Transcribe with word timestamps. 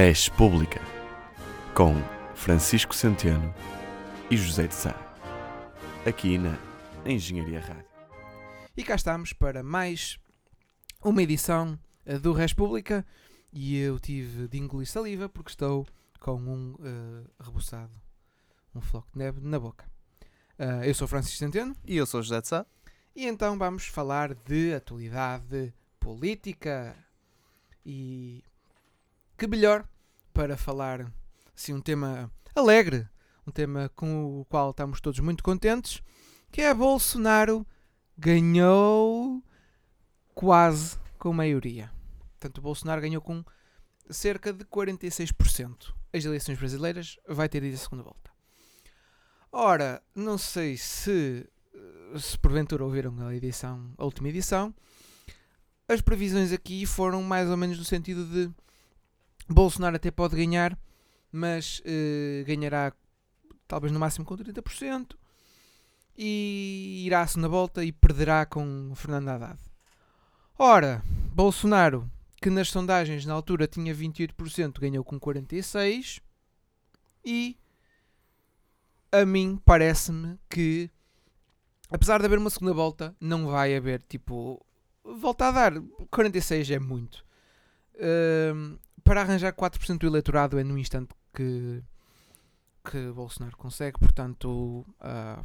Res 0.00 0.28
Pública, 0.28 0.80
com 1.74 1.92
Francisco 2.32 2.94
Centeno 2.94 3.52
e 4.30 4.36
José 4.36 4.68
de 4.68 4.74
Sá, 4.74 4.94
aqui 6.06 6.38
na 6.38 6.56
Engenharia 7.04 7.58
Rádio. 7.58 7.84
E 8.76 8.84
cá 8.84 8.94
estamos 8.94 9.32
para 9.32 9.60
mais 9.60 10.16
uma 11.02 11.20
edição 11.20 11.76
eh, 12.06 12.16
do 12.16 12.32
Res 12.32 12.52
Pública 12.52 13.04
e 13.52 13.76
eu 13.76 13.98
tive 13.98 14.46
de 14.46 14.58
engolir 14.58 14.86
saliva 14.86 15.28
porque 15.28 15.50
estou 15.50 15.84
com 16.20 16.36
um 16.36 16.74
uh, 16.74 17.28
rebuçado, 17.40 17.92
um 18.72 18.80
floco 18.80 19.08
de 19.12 19.18
neve 19.18 19.40
na 19.40 19.58
boca. 19.58 19.84
Uh, 20.60 20.84
eu 20.84 20.94
sou 20.94 21.08
Francisco 21.08 21.38
Centeno 21.38 21.74
E 21.84 21.96
eu 21.96 22.06
sou 22.06 22.22
José 22.22 22.40
de 22.40 22.46
Sá. 22.46 22.64
e 23.16 23.26
então 23.26 23.58
vamos 23.58 23.88
falar 23.88 24.32
de 24.32 24.72
atualidade 24.74 25.74
política 25.98 26.94
e 27.84 28.44
que 29.38 29.46
melhor 29.46 29.88
para 30.34 30.56
falar 30.56 31.10
assim, 31.56 31.72
um 31.72 31.80
tema 31.80 32.30
alegre, 32.54 33.08
um 33.46 33.52
tema 33.52 33.88
com 33.94 34.40
o 34.40 34.44
qual 34.46 34.70
estamos 34.70 35.00
todos 35.00 35.20
muito 35.20 35.44
contentes, 35.44 36.02
que 36.50 36.60
é 36.60 36.74
Bolsonaro 36.74 37.64
ganhou 38.16 39.42
quase 40.34 40.98
com 41.18 41.32
maioria. 41.32 41.90
Portanto, 42.32 42.60
Bolsonaro 42.60 43.00
ganhou 43.00 43.22
com 43.22 43.44
cerca 44.10 44.52
de 44.52 44.64
46%. 44.64 45.94
As 46.12 46.24
eleições 46.24 46.58
brasileiras 46.58 47.16
vai 47.28 47.48
ter 47.48 47.62
ido 47.62 47.76
a 47.76 47.78
segunda 47.78 48.02
volta. 48.02 48.32
Ora, 49.52 50.02
não 50.14 50.36
sei 50.36 50.76
se 50.76 51.48
se 52.16 52.36
porventura 52.38 52.84
ouviram 52.84 53.14
a 53.26 53.34
edição, 53.34 53.92
a 53.96 54.04
última 54.04 54.28
edição, 54.30 54.74
as 55.86 56.00
previsões 56.00 56.52
aqui 56.52 56.84
foram 56.86 57.22
mais 57.22 57.48
ou 57.48 57.56
menos 57.56 57.78
no 57.78 57.84
sentido 57.84 58.24
de 58.24 58.50
Bolsonaro 59.48 59.96
até 59.96 60.10
pode 60.10 60.36
ganhar, 60.36 60.78
mas 61.32 61.82
eh, 61.84 62.44
ganhará 62.46 62.92
talvez 63.66 63.92
no 63.92 63.98
máximo 63.98 64.24
com 64.24 64.36
30% 64.36 65.16
e 66.16 67.04
irá 67.06 67.22
à 67.22 67.26
segunda 67.26 67.48
volta 67.48 67.84
e 67.84 67.92
perderá 67.92 68.44
com 68.44 68.92
Fernando 68.94 69.28
Haddad. 69.28 69.58
Ora, 70.58 71.02
Bolsonaro, 71.32 72.10
que 72.42 72.50
nas 72.50 72.68
sondagens 72.68 73.24
na 73.24 73.34
altura 73.34 73.68
tinha 73.68 73.94
28%, 73.94 74.80
ganhou 74.80 75.04
com 75.04 75.20
46% 75.20 76.20
e 77.24 77.56
a 79.12 79.24
mim 79.24 79.60
parece-me 79.64 80.38
que 80.48 80.90
apesar 81.90 82.18
de 82.18 82.26
haver 82.26 82.38
uma 82.38 82.50
segunda 82.50 82.74
volta, 82.74 83.14
não 83.20 83.46
vai 83.46 83.74
haver 83.74 84.02
tipo 84.02 84.64
volta 85.04 85.46
a 85.48 85.50
dar 85.50 85.72
46 86.10 86.70
é 86.70 86.78
muito. 86.78 87.24
Ahm, 87.98 88.76
para 89.08 89.22
arranjar 89.22 89.52
4% 89.52 89.98
do 89.98 90.06
eleitorado 90.06 90.58
é 90.58 90.64
no 90.64 90.78
instante 90.78 91.14
que 91.34 91.82
que 92.90 93.10
Bolsonaro 93.12 93.54
consegue, 93.56 93.98
portanto, 93.98 94.48
uh, 95.00 95.44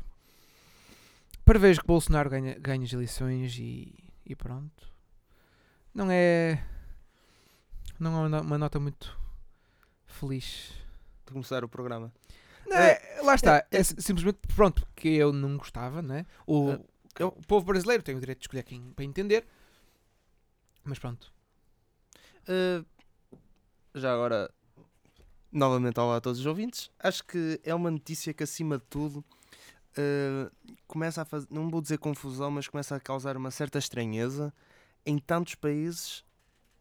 prevejo 1.43 1.81
que 1.81 1.87
Bolsonaro 1.87 2.29
ganha, 2.29 2.57
ganha 2.57 2.85
as 2.85 2.93
eleições 2.93 3.57
e, 3.59 3.93
e 4.25 4.33
pronto. 4.35 4.89
Não 5.93 6.07
é 6.09 6.63
não 7.99 8.11
é 8.15 8.19
uma 8.19 8.29
no- 8.29 8.41
uma 8.41 8.57
nota 8.57 8.79
muito 8.79 9.17
feliz. 10.05 10.71
De 11.25 11.33
começar 11.33 11.63
o 11.65 11.67
programa. 11.69 12.13
Não, 12.65 12.77
é- 12.77 13.19
lá 13.23 13.35
está, 13.35 13.65
é, 13.71 13.83
si- 13.83 13.95
simplesmente 13.99 14.39
pronto, 14.55 14.87
que 14.95 15.09
eu 15.09 15.33
não 15.33 15.57
gostava, 15.57 16.01
né? 16.01 16.25
O, 16.47 16.71
É, 17.19 17.25
o 17.25 17.31
povo 17.31 17.65
brasileiro 17.65 18.01
tem 18.03 18.15
o 18.15 18.19
direito 18.21 18.39
de 18.39 18.43
escolher 18.45 18.63
quem 18.63 18.81
para 18.93 19.03
entender, 19.03 19.45
mas 20.83 20.97
pronto. 20.97 21.31
Uh, 22.47 22.85
já 23.95 24.13
agora, 24.13 24.49
novamente 25.51 25.99
olá 25.99 26.17
a 26.17 26.21
todos 26.21 26.39
os 26.39 26.45
ouvintes. 26.45 26.89
Acho 26.99 27.23
que 27.23 27.59
é 27.63 27.73
uma 27.73 27.91
notícia 27.91 28.33
que, 28.33 28.43
acima 28.43 28.77
de 28.77 28.83
tudo, 28.89 29.23
uh, 29.97 30.51
começa 30.87 31.21
a 31.21 31.25
fazer, 31.25 31.47
não 31.49 31.69
vou 31.69 31.81
dizer 31.81 31.97
confusão, 31.97 32.51
mas 32.51 32.67
começa 32.67 32.95
a 32.95 32.99
causar 32.99 33.37
uma 33.37 33.51
certa 33.51 33.77
estranheza 33.77 34.53
em 35.05 35.17
tantos 35.17 35.55
países, 35.55 36.23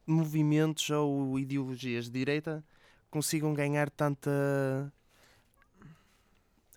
movimentos 0.07 0.89
ou 0.91 1.39
ideologias 1.39 2.07
de 2.07 2.13
direita 2.13 2.65
consigam 3.13 3.53
ganhar 3.53 3.91
tanta 3.91 4.31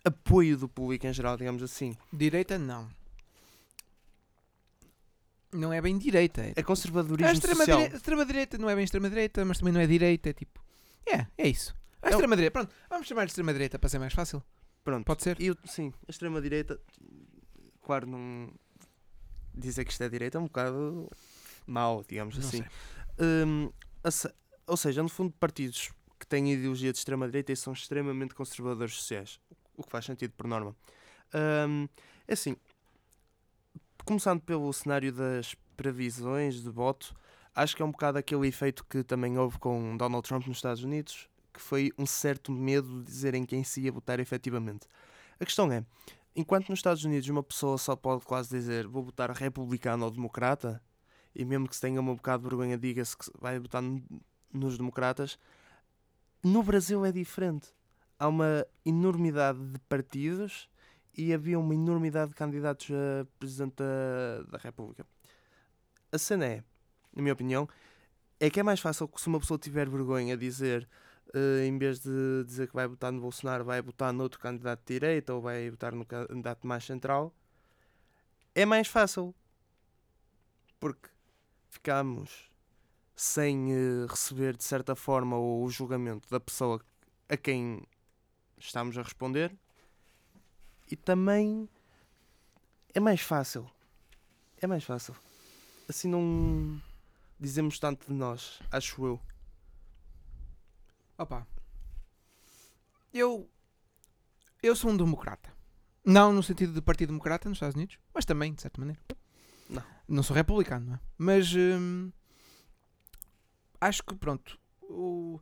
apoio 0.04 0.56
do 0.56 0.68
público 0.68 1.06
em 1.06 1.12
geral, 1.12 1.36
digamos 1.36 1.62
assim. 1.62 1.96
Direita 2.12 2.58
não. 2.58 2.88
Não 5.52 5.72
é 5.72 5.80
bem 5.80 5.96
direita. 5.96 6.42
É, 6.42 6.52
É 6.56 6.62
conservadorismo 6.62 7.28
a 7.28 7.32
extrema, 7.32 7.56
social. 7.58 7.76
direita, 7.78 7.96
extrema 7.96 8.26
direita 8.26 8.58
não 8.58 8.68
é 8.70 8.74
bem 8.74 8.84
extrema 8.84 9.08
direita, 9.08 9.44
mas 9.44 9.58
também 9.58 9.72
não 9.72 9.80
é 9.80 9.86
direita. 9.86 10.30
É 10.30 10.32
tipo. 10.32 10.62
É, 11.06 11.26
é 11.38 11.48
isso. 11.48 11.74
A 12.02 12.08
É 12.08 12.10
extrema 12.10 12.36
direita. 12.36 12.52
Pronto, 12.52 12.74
vamos 12.90 13.06
chamar 13.06 13.24
de 13.24 13.30
extrema 13.30 13.52
direita 13.52 13.78
para 13.78 13.88
ser 13.88 13.98
mais 13.98 14.12
fácil. 14.12 14.42
Pronto. 14.84 15.04
Pode 15.04 15.22
ser? 15.22 15.40
Eu- 15.40 15.56
sim, 15.64 15.92
a 16.06 16.10
extrema-direita, 16.10 16.80
claro, 17.82 18.06
não. 18.06 18.52
Dizer 19.54 19.84
que 19.84 19.90
isto 19.90 20.02
é 20.02 20.08
direita 20.08 20.38
é 20.38 20.40
um 20.40 20.44
bocado 20.44 21.10
mau, 21.66 22.04
digamos 22.06 22.36
Não 22.38 22.46
assim. 22.46 22.62
Hum, 23.18 23.70
ou 24.66 24.76
seja, 24.76 25.02
no 25.02 25.08
fundo, 25.08 25.32
partidos 25.40 25.90
que 26.20 26.26
têm 26.26 26.52
ideologia 26.52 26.92
de 26.92 26.98
extrema-direita 26.98 27.52
e 27.52 27.56
são 27.56 27.72
extremamente 27.72 28.34
conservadores 28.34 28.94
sociais, 28.94 29.40
o 29.76 29.82
que 29.82 29.90
faz 29.90 30.04
sentido 30.04 30.32
por 30.36 30.46
norma. 30.46 30.76
Hum, 31.68 31.88
é 32.28 32.34
assim, 32.34 32.56
começando 34.06 34.40
pelo 34.40 34.72
cenário 34.72 35.12
das 35.12 35.56
previsões 35.76 36.62
de 36.62 36.70
voto, 36.70 37.12
acho 37.52 37.74
que 37.74 37.82
é 37.82 37.84
um 37.84 37.90
bocado 37.90 38.16
aquele 38.16 38.46
efeito 38.46 38.84
que 38.84 39.02
também 39.02 39.36
houve 39.36 39.58
com 39.58 39.96
Donald 39.96 40.26
Trump 40.26 40.46
nos 40.46 40.58
Estados 40.58 40.84
Unidos, 40.84 41.28
que 41.52 41.60
foi 41.60 41.90
um 41.98 42.06
certo 42.06 42.52
medo 42.52 43.00
de 43.00 43.04
dizerem 43.04 43.44
quem 43.44 43.64
se 43.64 43.80
ia 43.80 43.90
votar 43.90 44.20
efetivamente. 44.20 44.86
A 45.40 45.44
questão 45.44 45.70
é, 45.72 45.84
enquanto 46.36 46.68
nos 46.68 46.78
Estados 46.78 47.04
Unidos 47.04 47.28
uma 47.28 47.42
pessoa 47.42 47.76
só 47.78 47.96
pode 47.96 48.24
quase 48.24 48.48
dizer 48.48 48.86
vou 48.86 49.02
votar 49.02 49.28
republicano 49.32 50.04
ou 50.04 50.10
democrata, 50.12 50.80
e 51.34 51.44
mesmo 51.44 51.68
que 51.68 51.74
se 51.74 51.80
tenha 51.80 52.00
um 52.00 52.14
bocado 52.14 52.44
de 52.44 52.48
vergonha, 52.48 52.78
diga-se 52.78 53.18
que 53.18 53.28
vai 53.40 53.58
votar 53.58 53.82
nos 54.52 54.78
democratas, 54.78 55.36
no 56.44 56.62
Brasil 56.62 57.04
é 57.04 57.10
diferente. 57.10 57.74
Há 58.20 58.28
uma 58.28 58.64
enormidade 58.84 59.58
de 59.66 59.80
partidos 59.80 60.68
e 61.16 61.32
havia 61.32 61.58
uma 61.58 61.74
enormidade 61.74 62.30
de 62.30 62.36
candidatos 62.36 62.90
a 62.90 63.26
Presidente 63.38 63.76
da, 63.76 64.58
República. 64.58 65.06
A 66.12 66.18
cena 66.18 66.46
é, 66.46 66.64
na 67.14 67.22
minha 67.22 67.32
opinião, 67.32 67.68
é 68.38 68.50
que 68.50 68.60
é 68.60 68.62
mais 68.62 68.80
fácil 68.80 69.08
que 69.08 69.20
se 69.20 69.26
uma 69.26 69.40
pessoa 69.40 69.58
tiver 69.58 69.88
vergonha 69.88 70.36
dizer, 70.36 70.86
eh, 71.34 71.66
em 71.66 71.78
vez 71.78 72.00
de 72.00 72.44
dizer 72.44 72.68
que 72.68 72.74
vai 72.74 72.86
votar 72.86 73.10
no 73.10 73.20
Bolsonaro, 73.20 73.64
vai 73.64 73.80
votar 73.80 74.12
noutro 74.12 74.38
candidato 74.38 74.80
de 74.80 74.94
direita 74.94 75.32
ou 75.32 75.40
vai 75.40 75.70
votar 75.70 75.92
no 75.92 76.04
candidato 76.04 76.66
mais 76.66 76.84
central, 76.84 77.34
é 78.54 78.66
mais 78.66 78.88
fácil. 78.88 79.34
Porque 80.78 81.08
ficamos 81.70 82.50
sem 83.14 83.72
eh, 83.72 84.06
receber, 84.08 84.56
de 84.56 84.64
certa 84.64 84.94
forma, 84.94 85.38
o 85.38 85.66
julgamento 85.70 86.28
da 86.28 86.38
pessoa 86.38 86.80
a 87.28 87.36
quem 87.36 87.82
estamos 88.58 88.96
a 88.98 89.02
responder 89.02 89.56
e 90.90 90.96
também 90.96 91.68
é 92.94 93.00
mais 93.00 93.20
fácil. 93.20 93.70
É 94.60 94.66
mais 94.66 94.84
fácil. 94.84 95.14
Assim 95.88 96.08
não 96.08 96.80
dizemos 97.38 97.78
tanto 97.78 98.06
de 98.06 98.12
nós, 98.14 98.60
acho 98.70 99.04
eu. 99.06 99.20
Opa. 101.18 101.46
Eu. 103.12 103.48
Eu 104.62 104.74
sou 104.74 104.90
um 104.90 104.96
democrata. 104.96 105.52
Não 106.04 106.32
no 106.32 106.42
sentido 106.42 106.72
de 106.72 106.80
Partido 106.80 107.08
Democrata 107.08 107.48
nos 107.48 107.56
Estados 107.56 107.74
Unidos, 107.74 107.98
mas 108.14 108.24
também, 108.24 108.52
de 108.54 108.62
certa 108.62 108.80
maneira. 108.80 109.00
Não. 109.68 109.82
Não 110.08 110.22
sou 110.22 110.34
republicano, 110.36 110.86
não 110.86 110.94
é? 110.94 111.00
Mas. 111.18 111.52
hum, 111.54 112.10
acho 113.80 114.02
que, 114.04 114.14
pronto. 114.14 114.58
o- 114.82 115.40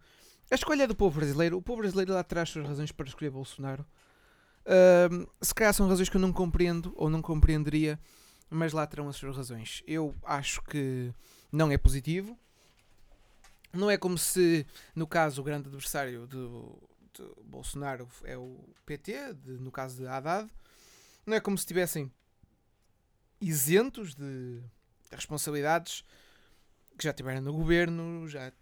a 0.51 0.55
escolha 0.55 0.87
do 0.89 0.95
povo 0.95 1.17
brasileiro. 1.19 1.59
O 1.59 1.63
povo 1.63 1.81
brasileiro 1.83 2.13
lá 2.15 2.23
traz 2.25 2.49
suas 2.51 2.67
razões 2.67 2.91
para 2.93 3.07
escolher 3.07 3.31
Bolsonaro. 3.31 3.85
Se 5.41 5.55
calhar 5.55 5.75
são 5.75 5.89
razões 5.89 6.09
que 6.09 6.17
eu 6.17 6.21
não 6.21 6.33
compreendo 6.33 6.93
ou 6.97 7.11
não 7.11 7.21
compreenderia, 7.21 7.99
mas 8.51 8.73
lá 8.73 8.87
terão 8.87 9.09
as 9.09 9.17
suas 9.17 9.37
razões. 9.37 9.83
Eu 9.87 10.15
acho 10.25 10.63
que 10.63 11.13
não 11.53 11.71
é 11.71 11.77
positivo. 11.79 12.39
Não 13.73 13.91
é 13.91 13.97
como 13.99 14.17
se 14.17 14.67
no 14.95 15.07
caso, 15.07 15.41
o 15.41 15.45
grande 15.45 15.69
adversário 15.69 16.27
do, 16.27 16.79
de 17.13 17.29
Bolsonaro 17.45 18.09
é 18.23 18.39
o 18.39 18.59
PT, 18.87 19.35
de- 19.35 19.59
no 19.59 19.71
caso 19.73 19.97
de 19.97 20.07
Haddad. 20.07 20.49
Não 21.27 21.35
é 21.37 21.41
como 21.41 21.59
se 21.59 21.63
estivessem 21.63 22.11
isentos 23.41 24.15
de 24.15 24.63
responsabilidades 25.11 26.05
que 26.97 27.05
já 27.05 27.13
tiveram 27.13 27.41
no 27.41 27.53
governo, 27.53 28.29
já 28.29 28.53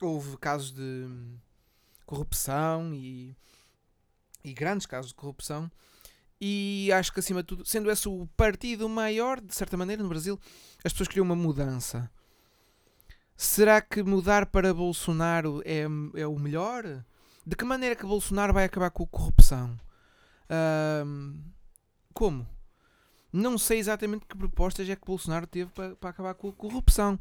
houve 0.00 0.36
casos 0.38 0.72
de 0.72 1.06
corrupção 2.06 2.92
e, 2.94 3.36
e 4.44 4.52
grandes 4.52 4.86
casos 4.86 5.10
de 5.10 5.14
corrupção. 5.14 5.70
E 6.40 6.90
acho 6.92 7.12
que 7.12 7.20
acima 7.20 7.42
de 7.42 7.48
tudo, 7.48 7.66
sendo 7.66 7.90
esse 7.90 8.08
o 8.08 8.26
partido 8.36 8.88
maior, 8.88 9.40
de 9.40 9.54
certa 9.54 9.76
maneira, 9.76 10.02
no 10.02 10.08
Brasil, 10.08 10.38
as 10.84 10.92
pessoas 10.92 11.08
queriam 11.08 11.24
uma 11.24 11.34
mudança 11.34 12.10
se 13.38 13.54
Será 13.54 13.80
que 13.80 14.02
mudar 14.02 14.46
para 14.46 14.74
Bolsonaro 14.74 15.62
é, 15.64 15.84
é 16.20 16.26
o 16.26 16.36
melhor? 16.36 17.04
De 17.46 17.54
que 17.54 17.64
maneira 17.64 17.94
que 17.94 18.04
Bolsonaro 18.04 18.52
vai 18.52 18.64
acabar 18.64 18.90
com 18.90 19.04
a 19.04 19.06
corrupção? 19.06 19.78
Ahm, 20.50 21.40
como? 22.12 22.44
Não 23.32 23.56
sei 23.56 23.78
exatamente 23.78 24.26
que 24.26 24.36
propostas 24.36 24.88
é 24.88 24.96
que 24.96 25.06
Bolsonaro 25.06 25.46
teve 25.46 25.70
para, 25.70 25.94
para 25.94 26.10
acabar 26.10 26.34
com 26.34 26.48
a 26.48 26.52
corrupção, 26.52 27.16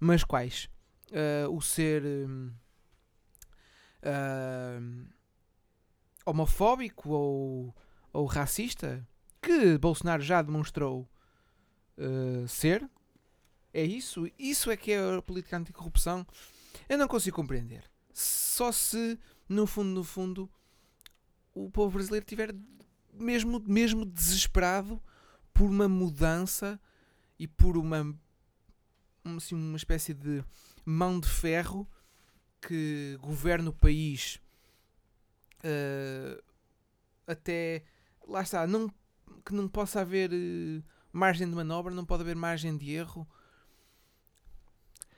mas 0.00 0.24
quais? 0.24 0.68
Ah, 1.12 1.48
o 1.48 1.60
ser 1.60 2.02
ahm, 4.02 5.06
homofóbico 6.24 7.10
ou, 7.10 7.76
ou 8.12 8.26
racista, 8.26 9.06
que 9.40 9.78
Bolsonaro 9.78 10.22
já 10.22 10.42
demonstrou 10.42 11.08
ah, 12.00 12.46
ser. 12.48 12.88
É 13.72 13.84
isso? 13.84 14.28
Isso 14.38 14.70
é 14.70 14.76
que 14.76 14.92
é 14.92 15.16
a 15.16 15.22
política 15.22 15.56
anticorrupção? 15.56 16.26
Eu 16.88 16.98
não 16.98 17.06
consigo 17.06 17.36
compreender. 17.36 17.84
Só 18.12 18.72
se, 18.72 19.18
no 19.48 19.66
fundo, 19.66 19.90
no 19.90 20.02
fundo, 20.02 20.50
o 21.54 21.70
povo 21.70 21.94
brasileiro 21.94 22.24
estiver 22.24 22.54
mesmo, 23.12 23.62
mesmo 23.66 24.04
desesperado 24.04 25.00
por 25.52 25.68
uma 25.68 25.88
mudança 25.88 26.80
e 27.38 27.46
por 27.46 27.76
uma, 27.76 28.02
um, 29.24 29.36
assim, 29.36 29.54
uma 29.54 29.76
espécie 29.76 30.14
de 30.14 30.44
mão 30.84 31.20
de 31.20 31.28
ferro 31.28 31.88
que 32.60 33.16
governe 33.20 33.68
o 33.68 33.72
país 33.72 34.40
eh, 35.62 36.42
até 37.26 37.84
lá 38.26 38.42
está, 38.42 38.66
não, 38.66 38.88
que 39.44 39.52
não 39.52 39.68
possa 39.68 40.00
haver 40.00 40.30
eh, 40.32 40.82
margem 41.12 41.48
de 41.48 41.54
manobra, 41.54 41.94
não 41.94 42.04
pode 42.04 42.22
haver 42.22 42.36
margem 42.36 42.76
de 42.76 42.92
erro. 42.92 43.26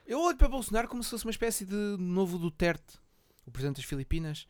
Eu 0.07 0.21
olho 0.21 0.37
para 0.37 0.49
Bolsonaro 0.49 0.89
como 0.89 1.03
se 1.03 1.11
fosse 1.11 1.25
uma 1.25 1.31
espécie 1.31 1.65
de 1.65 1.97
novo 1.99 2.39
Duterte, 2.39 2.99
o 3.47 3.51
presidente 3.51 3.77
das 3.77 3.85
Filipinas, 3.85 4.47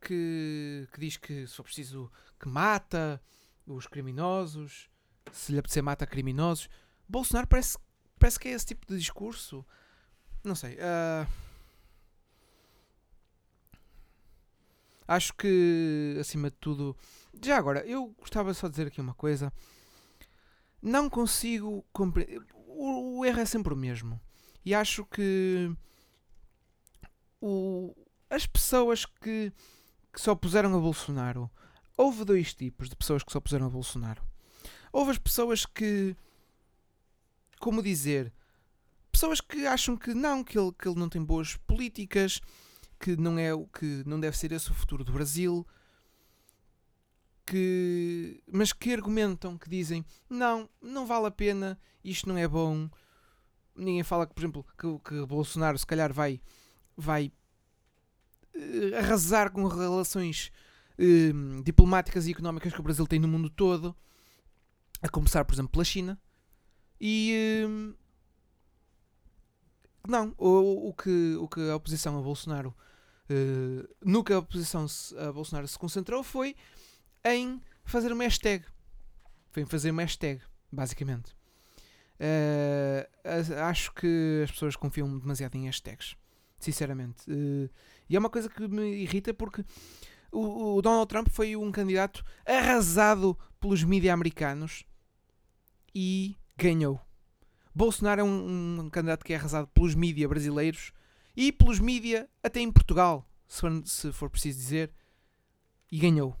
que, 0.00 0.88
que 0.92 1.00
diz 1.00 1.16
que 1.16 1.46
se 1.46 1.54
for 1.54 1.62
preciso 1.62 2.10
que 2.38 2.48
mata 2.48 3.20
os 3.66 3.86
criminosos, 3.86 4.88
se 5.32 5.52
lhe 5.52 5.58
apetecer 5.58 5.82
mata 5.82 6.06
criminosos. 6.06 6.68
Bolsonaro 7.08 7.46
parece, 7.46 7.78
parece 8.18 8.38
que 8.38 8.48
é 8.48 8.52
esse 8.52 8.66
tipo 8.66 8.86
de 8.86 8.98
discurso. 8.98 9.64
Não 10.42 10.54
sei. 10.54 10.78
ah, 10.80 11.26
acho 15.10 15.34
que, 15.34 16.16
acima 16.20 16.50
de 16.50 16.56
tudo. 16.58 16.96
Já 17.44 17.58
agora, 17.58 17.84
eu 17.84 18.14
gostava 18.18 18.54
só 18.54 18.68
de 18.68 18.74
dizer 18.74 18.86
aqui 18.86 19.00
uma 19.00 19.14
coisa. 19.14 19.52
Não 20.80 21.10
consigo 21.10 21.84
compreender. 21.92 22.40
O, 22.54 23.18
o 23.18 23.26
erro 23.26 23.40
é 23.40 23.44
sempre 23.44 23.74
o 23.74 23.76
mesmo. 23.76 24.20
E 24.64 24.72
acho 24.72 25.04
que 25.04 25.74
o, 27.40 27.92
as 28.30 28.46
pessoas 28.46 29.04
que, 29.04 29.52
que 30.12 30.20
se 30.20 30.30
opuseram 30.30 30.76
a 30.76 30.80
Bolsonaro. 30.80 31.50
Houve 31.96 32.24
dois 32.24 32.54
tipos 32.54 32.88
de 32.88 32.94
pessoas 32.94 33.24
que 33.24 33.32
se 33.32 33.36
opuseram 33.36 33.66
a 33.66 33.70
Bolsonaro. 33.70 34.22
Houve 34.92 35.10
as 35.10 35.18
pessoas 35.18 35.66
que. 35.66 36.16
Como 37.58 37.82
dizer? 37.82 38.32
Pessoas 39.10 39.40
que 39.40 39.66
acham 39.66 39.96
que 39.96 40.14
não, 40.14 40.44
que 40.44 40.56
ele, 40.56 40.72
que 40.72 40.88
ele 40.88 40.98
não 40.98 41.08
tem 41.08 41.22
boas 41.22 41.56
políticas, 41.56 42.40
que 43.00 43.16
não 43.16 43.38
é 43.38 43.52
o 43.54 43.66
que 43.66 44.04
não 44.06 44.20
deve 44.20 44.36
ser 44.36 44.52
esse 44.52 44.70
o 44.70 44.74
futuro 44.74 45.02
do 45.02 45.12
Brasil, 45.12 45.66
que 47.46 48.42
mas 48.46 48.72
que 48.72 48.92
argumentam, 48.92 49.56
que 49.58 49.68
dizem 49.70 50.04
não, 50.28 50.68
não 50.82 51.06
vale 51.06 51.26
a 51.26 51.30
pena, 51.30 51.78
isto 52.04 52.28
não 52.28 52.36
é 52.36 52.46
bom. 52.46 52.88
Ninguém 53.74 54.02
fala 54.02 54.26
que, 54.26 54.34
por 54.34 54.40
exemplo, 54.42 54.66
que, 54.78 54.98
que 55.08 55.26
Bolsonaro 55.26 55.78
se 55.78 55.86
calhar 55.86 56.12
vai 56.12 56.40
vai 56.96 57.32
eh, 58.54 58.98
arrasar 58.98 59.50
com 59.50 59.66
relações 59.66 60.52
eh, 60.98 61.32
diplomáticas 61.64 62.26
e 62.26 62.32
económicas 62.32 62.72
que 62.74 62.80
o 62.80 62.82
Brasil 62.82 63.06
tem 63.06 63.18
no 63.18 63.28
mundo 63.28 63.48
todo, 63.48 63.96
a 65.02 65.08
começar, 65.08 65.44
por 65.44 65.54
exemplo, 65.54 65.72
pela 65.72 65.84
China. 65.84 66.20
E 67.00 67.32
eh, 67.64 67.96
não, 70.06 70.34
o, 70.36 70.88
o, 70.88 70.94
que, 70.94 71.36
o 71.36 71.48
que 71.48 71.70
a 71.70 71.76
oposição 71.76 72.18
a 72.18 72.22
Bolsonaro 72.22 72.74
eh, 73.30 73.88
no 74.04 74.22
que 74.24 74.32
a 74.32 74.38
oposição 74.40 74.86
se- 74.88 75.16
a 75.16 75.32
Bolsonaro 75.32 75.66
se 75.68 75.78
concentrou 75.78 76.22
foi 76.22 76.54
em 77.24 77.60
fazer 77.84 78.12
uma 78.12 78.24
hashtag. 78.24 78.64
Foi 79.50 79.62
em 79.62 79.66
fazer 79.66 79.90
uma 79.92 80.02
hashtag, 80.02 80.42
basicamente. 80.70 81.34
A- 83.24 83.68
acho 83.68 83.92
que 83.94 84.42
as 84.44 84.50
pessoas 84.50 84.76
confiam 84.76 85.18
demasiado 85.18 85.54
em 85.56 85.66
hashtags, 85.66 86.16
sinceramente. 86.58 87.22
Eh, 87.28 87.68
e 88.08 88.16
é 88.16 88.18
uma 88.18 88.30
coisa 88.30 88.48
que 88.48 88.66
me 88.68 89.02
irrita 89.02 89.32
porque 89.32 89.64
o, 90.32 90.76
o 90.76 90.82
Donald 90.82 91.08
Trump 91.08 91.28
foi 91.30 91.56
um 91.56 91.70
candidato 91.72 92.24
arrasado 92.46 93.36
pelos 93.58 93.82
mídias 93.84 94.12
americanos 94.12 94.84
e 95.94 96.36
ganhou. 96.56 97.00
Bolsonaro 97.74 98.20
é 98.20 98.24
um, 98.24 98.80
um 98.80 98.90
candidato 98.90 99.24
que 99.24 99.32
é 99.32 99.36
arrasado 99.36 99.68
pelos 99.68 99.94
mídias 99.94 100.28
brasileiros 100.28 100.92
e 101.40 101.50
pelos 101.50 101.80
mídias 101.80 102.26
até 102.42 102.60
em 102.60 102.70
Portugal, 102.70 103.26
se 103.48 103.60
for, 103.62 103.82
se 103.86 104.12
for 104.12 104.28
preciso 104.28 104.58
dizer, 104.58 104.92
e 105.90 105.98
ganhou. 105.98 106.36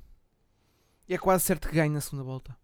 E 1.08 1.14
é 1.14 1.18
quase 1.18 1.42
certo 1.42 1.68
que 1.68 1.74
ganha 1.74 1.90
na 1.90 2.02
segunda 2.02 2.22
volta. 2.22 2.54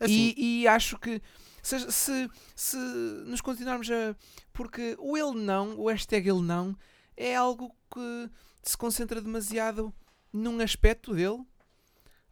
Assim, 0.00 0.34
E, 0.36 0.62
e 0.62 0.68
acho 0.68 0.98
que 0.98 1.22
se, 1.62 1.92
se, 1.92 2.28
se 2.56 2.76
nos 3.24 3.40
continuarmos 3.40 3.88
a. 3.88 4.16
Porque 4.52 4.96
o 4.98 5.16
ele 5.16 5.38
não, 5.38 5.78
o 5.78 5.88
hashtag 5.88 6.28
ele 6.28 6.42
não, 6.42 6.76
é 7.16 7.36
algo 7.36 7.72
que 7.88 8.30
se 8.64 8.76
concentra 8.76 9.20
demasiado 9.20 9.94
num 10.32 10.60
aspecto 10.60 11.14
dele, 11.14 11.46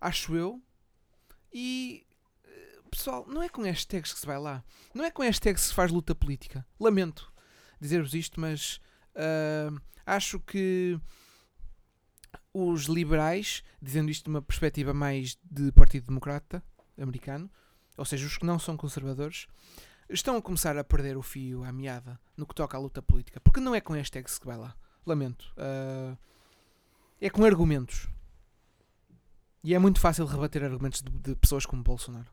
acho 0.01 0.35
eu. 0.35 0.61
E 1.53 2.05
eh, 2.43 2.81
pessoal, 2.91 3.25
não 3.29 3.41
é 3.41 3.49
com 3.49 3.63
hashtags 3.63 4.13
que 4.13 4.19
se 4.19 4.27
vai 4.27 4.39
lá. 4.41 4.65
Não 4.93 5.05
é 5.05 5.13
com 5.13 5.23
hashtags 5.23 5.63
que 5.63 5.69
se 5.69 5.75
faz 5.75 5.93
luta 5.93 6.13
política. 6.13 6.67
Lamento 6.81 7.33
dizer-vos 7.81 8.15
isto, 8.15 8.41
mas 8.41 8.81
ah, 9.15 9.71
acho 10.07 10.41
que 10.41 10.99
os 12.53 12.85
liberais, 12.85 13.63
dizendo 13.83 14.11
isto 14.11 14.25
de 14.25 14.31
uma 14.31 14.43
perspectiva 14.43 14.95
mais 14.95 15.39
de 15.43 15.73
Partido 15.73 16.07
Democrata 16.07 16.63
americano, 16.99 17.51
ou 17.97 18.05
seja, 18.05 18.27
os 18.27 18.39
que 18.39 18.47
não 18.47 18.59
são 18.59 18.77
conservadores, 18.77 19.47
estão 20.09 20.37
a 20.37 20.43
começar 20.43 20.77
a 20.77 20.85
perder 20.85 21.17
o 21.17 21.23
fio 21.23 21.65
à 21.65 21.73
meada 21.73 22.21
no 22.37 22.47
que 22.47 22.55
toca 22.55 22.77
à 22.77 22.81
luta 22.81 23.03
política. 23.03 23.41
Porque 23.41 23.61
não 23.61 23.75
é 23.75 23.81
com 23.81 23.95
hashtags 23.95 24.39
que 24.39 24.47
vai 24.47 24.57
lá. 24.57 24.77
Lamento. 25.07 25.53
Ah, 25.57 26.17
é 27.21 27.31
com 27.31 27.45
argumentos. 27.45 28.09
E 29.63 29.75
é 29.75 29.79
muito 29.79 29.99
fácil 29.99 30.27
rebater 30.27 30.63
argumentos 30.63 31.01
de, 31.01 31.11
de 31.11 31.35
pessoas 31.37 31.65
como 31.65 31.83
Bolsonaro. 31.83 32.31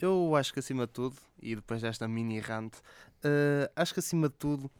Eu 0.00 0.34
acho 0.34 0.52
que 0.52 0.60
acima 0.60 0.86
de 0.86 0.92
tudo, 0.92 1.16
e 1.42 1.54
depois 1.54 1.82
desta 1.82 2.08
mini 2.08 2.40
rant, 2.40 2.74
eh, 3.22 3.70
acho 3.76 3.92
que 3.92 4.00
acima 4.00 4.28
de 4.28 4.34
tudo 4.36 4.70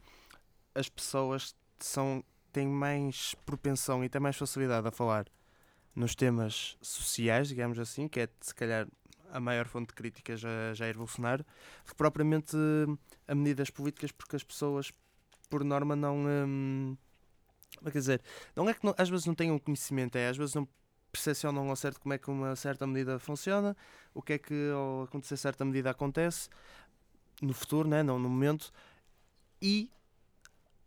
as 0.75 0.89
pessoas 0.89 1.55
são, 1.79 2.25
têm 2.53 2.67
mais 2.67 3.35
propensão 3.45 4.05
e 4.05 4.09
têm 4.09 4.21
mais 4.21 4.37
facilidade 4.37 4.87
a 4.89 4.91
falar 4.91 5.27
nos 5.95 6.15
temas 6.15 6.77
sociais, 6.81 7.49
digamos 7.49 7.79
assim, 7.79 8.09
que 8.09 8.21
é 8.21 8.29
se 8.41 8.55
calhar 8.55 8.87
a 9.33 9.41
maior 9.41 9.67
fonte 9.67 9.89
de 9.89 9.95
críticas 9.95 10.43
a 10.45 10.75
Jair 10.75 10.97
Bolsonaro, 10.97 11.45
do 11.85 11.91
que 11.91 11.95
propriamente 11.97 12.57
eh, 12.57 12.97
a 13.29 13.35
medidas 13.35 13.71
políticas, 13.71 14.13
porque 14.13 14.37
as 14.37 14.45
pessoas, 14.45 14.91
por 15.51 15.63
norma, 15.65 15.95
não. 15.95 16.17
hum, 16.17 16.97
quer 17.85 17.91
dizer, 17.99 18.23
não 18.57 18.69
é 18.69 18.75
que 18.75 18.85
não- 18.85 18.95
às 18.97 19.09
vezes 19.09 19.27
não 19.27 19.35
tenham 19.35 19.59
conhecimento, 19.59 20.17
é 20.17 20.29
às 20.29 20.37
vezes 20.37 20.55
não 20.55 20.67
percepcionam 21.11 21.69
ao 21.69 21.77
certo 21.77 22.01
como 22.01 22.15
é 22.15 22.19
que 22.19 22.31
uma 22.31 22.55
certa 22.57 22.87
medida 22.87 23.19
funciona, 23.19 23.77
o 24.15 24.23
que 24.23 24.35
é 24.35 24.39
que 24.39 24.71
ao 24.73 25.05
acontecer 25.05 25.37
certa 25.37 25.65
medida 25.65 25.91
acontece 25.91 26.49
no 27.43 27.55
futuro, 27.55 27.89
né? 27.89 28.03
não 28.03 28.19
no 28.19 28.29
momento. 28.29 28.73
E 29.61 29.91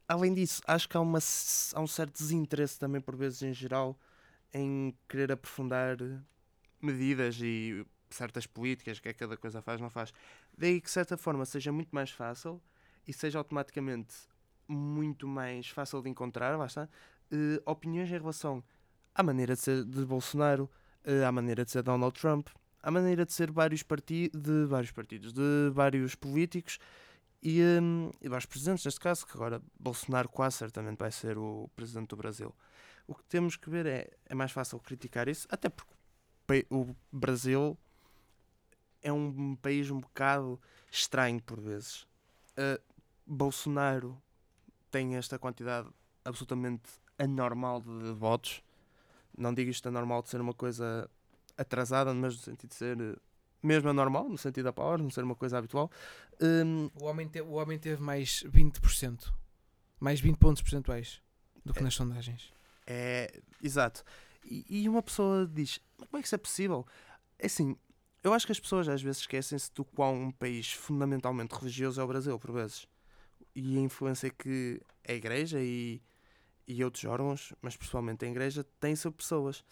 além 0.08 0.34
disso, 0.34 0.62
acho 0.68 0.88
que 0.88 0.98
há, 0.98 1.02
uma, 1.02 1.20
há 1.74 1.80
um 1.80 1.88
certo 1.88 2.14
desinteresse 2.14 2.80
também, 2.80 3.02
por 3.02 3.16
vezes 3.16 3.42
em 3.42 3.54
geral, 3.54 3.98
em 4.54 4.96
querer 5.08 5.32
aprofundar 5.32 5.98
medidas 6.82 7.38
e 7.42 7.86
certas 8.10 8.46
políticas, 8.46 9.00
que 9.00 9.10
é 9.10 9.14
que 9.14 9.20
cada 9.20 9.36
coisa 9.36 9.62
faz, 9.62 9.82
não 9.82 9.90
faz. 9.90 10.14
Daí 10.58 10.80
que, 10.80 10.86
de 10.86 10.92
certa 10.92 11.18
forma, 11.18 11.46
seja 11.46 11.72
muito 11.72 11.94
mais 11.94 12.12
fácil 12.12 12.62
e 13.08 13.14
seja 13.14 13.40
automaticamente 13.40 14.14
muito 14.68 15.28
mais 15.28 15.68
fácil 15.70 16.02
de 16.02 16.10
encontrar, 16.10 16.64
está, 16.66 16.88
eh, 17.32 17.62
opiniões 17.66 18.10
em 18.10 18.18
relação 18.18 18.64
à 19.14 19.24
maneira 19.24 19.56
de 19.56 19.62
ser 19.62 19.84
de 19.84 20.06
Bolsonaro, 20.06 20.70
eh, 21.04 21.24
à 21.24 21.32
maneira 21.32 21.64
de 21.66 21.72
ser 21.72 21.84
Donald 21.84 22.20
Trump, 22.20 22.48
à 22.82 22.92
maneira 22.92 23.26
de 23.26 23.34
ser 23.34 23.52
vários 23.52 23.84
de 23.84 24.66
vários 24.66 24.92
partidos, 24.92 25.34
de 25.34 25.70
vários 25.72 26.16
políticos 26.16 26.80
e, 27.42 27.62
hum, 27.62 28.12
e 28.22 28.28
vários 28.28 28.46
presidentes, 28.46 28.86
neste 28.86 29.00
caso, 29.00 29.26
que 29.26 29.34
agora 29.34 29.62
Bolsonaro 29.80 30.30
quase 30.30 30.58
certamente 30.58 30.98
vai 30.98 31.12
ser 31.12 31.38
o 31.38 31.70
presidente 31.76 32.10
do 32.10 32.16
Brasil. 32.16 32.54
O 33.08 33.14
que 33.14 33.24
temos 33.26 33.56
que 33.56 33.70
ver 33.70 33.86
é, 33.86 34.10
é 34.26 34.36
mais 34.36 34.52
fácil 34.52 34.80
criticar 34.80 35.28
isso, 35.28 35.48
até 35.50 35.70
porque 35.70 35.94
o 36.70 36.96
Brasil 37.12 37.78
é 39.02 39.12
um 39.12 39.56
país 39.56 39.92
um 39.92 40.00
bocado 40.00 40.60
estranho 40.90 41.42
por 41.42 41.60
vezes. 41.60 42.04
Uh, 42.58 42.82
Bolsonaro 43.26 44.22
tem 44.90 45.16
esta 45.16 45.38
quantidade 45.38 45.90
absolutamente 46.24 46.90
anormal 47.18 47.82
de 47.82 48.12
votos. 48.14 48.62
Não 49.38 49.54
digo 49.54 49.70
isto 49.72 49.88
anormal 49.88 50.22
de 50.22 50.30
ser 50.30 50.40
uma 50.42 50.54
coisa 50.54 51.10
atrasada, 51.58 52.14
mas 52.14 52.36
no 52.36 52.42
sentido 52.42 52.70
de 52.70 52.76
ser 52.76 53.00
eh, 53.00 53.16
mesmo 53.62 53.90
anormal, 53.90 54.28
no 54.30 54.38
sentido 54.38 54.66
da 54.66 54.74
palavra, 54.74 55.02
não 55.02 55.10
ser 55.10 55.24
uma 55.24 55.36
coisa 55.36 55.58
habitual. 55.58 55.90
Hum, 56.42 56.90
O 57.02 57.06
homem, 57.06 57.28
te- 57.28 57.42
o 57.42 57.52
homem 57.54 57.78
teve 57.80 58.02
mais 58.02 58.44
20%. 58.48 59.34
Mais 60.00 60.20
20 60.20 60.38
pontos 60.38 60.62
percentuais 60.62 61.22
do 61.66 61.74
que 61.74 61.80
É. 61.80 61.84
nas 61.84 61.94
sondagens. 61.94 62.52
É, 62.86 63.42
exato. 63.62 64.04
E, 64.44 64.66
e 64.84 64.90
uma 64.90 65.02
pessoa 65.02 65.48
diz: 65.48 65.80
"Mas 65.98 66.10
como 66.10 66.20
é 66.20 66.22
que 66.22 66.28
isso 66.28 66.36
é 66.36 66.38
possível? 66.38 66.86
É 67.40 67.46
assim, 67.46 67.78
eu 68.22 68.34
acho 68.34 68.46
que 68.46 68.52
as 68.52 68.60
pessoas 68.60 68.88
às 68.90 69.02
vezes 69.02 69.22
esquecem-se 69.22 69.72
do 69.74 69.86
quão 69.86 70.24
um 70.24 70.32
país 70.32 70.72
fundamentalmente 70.74 71.56
religioso 71.56 72.02
é 72.02 72.04
o 72.04 72.08
Brasil, 72.08 72.38
por 72.38 72.52
vezes. 72.52 72.86
E 73.56 73.78
a 73.78 73.82
influência 73.82 74.30
que 74.30 74.82
a 75.08 75.14
Igreja 75.14 75.60
e, 75.62 76.02
e 76.68 76.84
outros 76.84 77.04
órgãos, 77.06 77.54
mas 77.62 77.76
principalmente 77.76 78.26
a 78.26 78.28
Igreja, 78.28 78.66
têm 78.80 78.96
sobre 78.96 79.18
pessoas. 79.18 79.64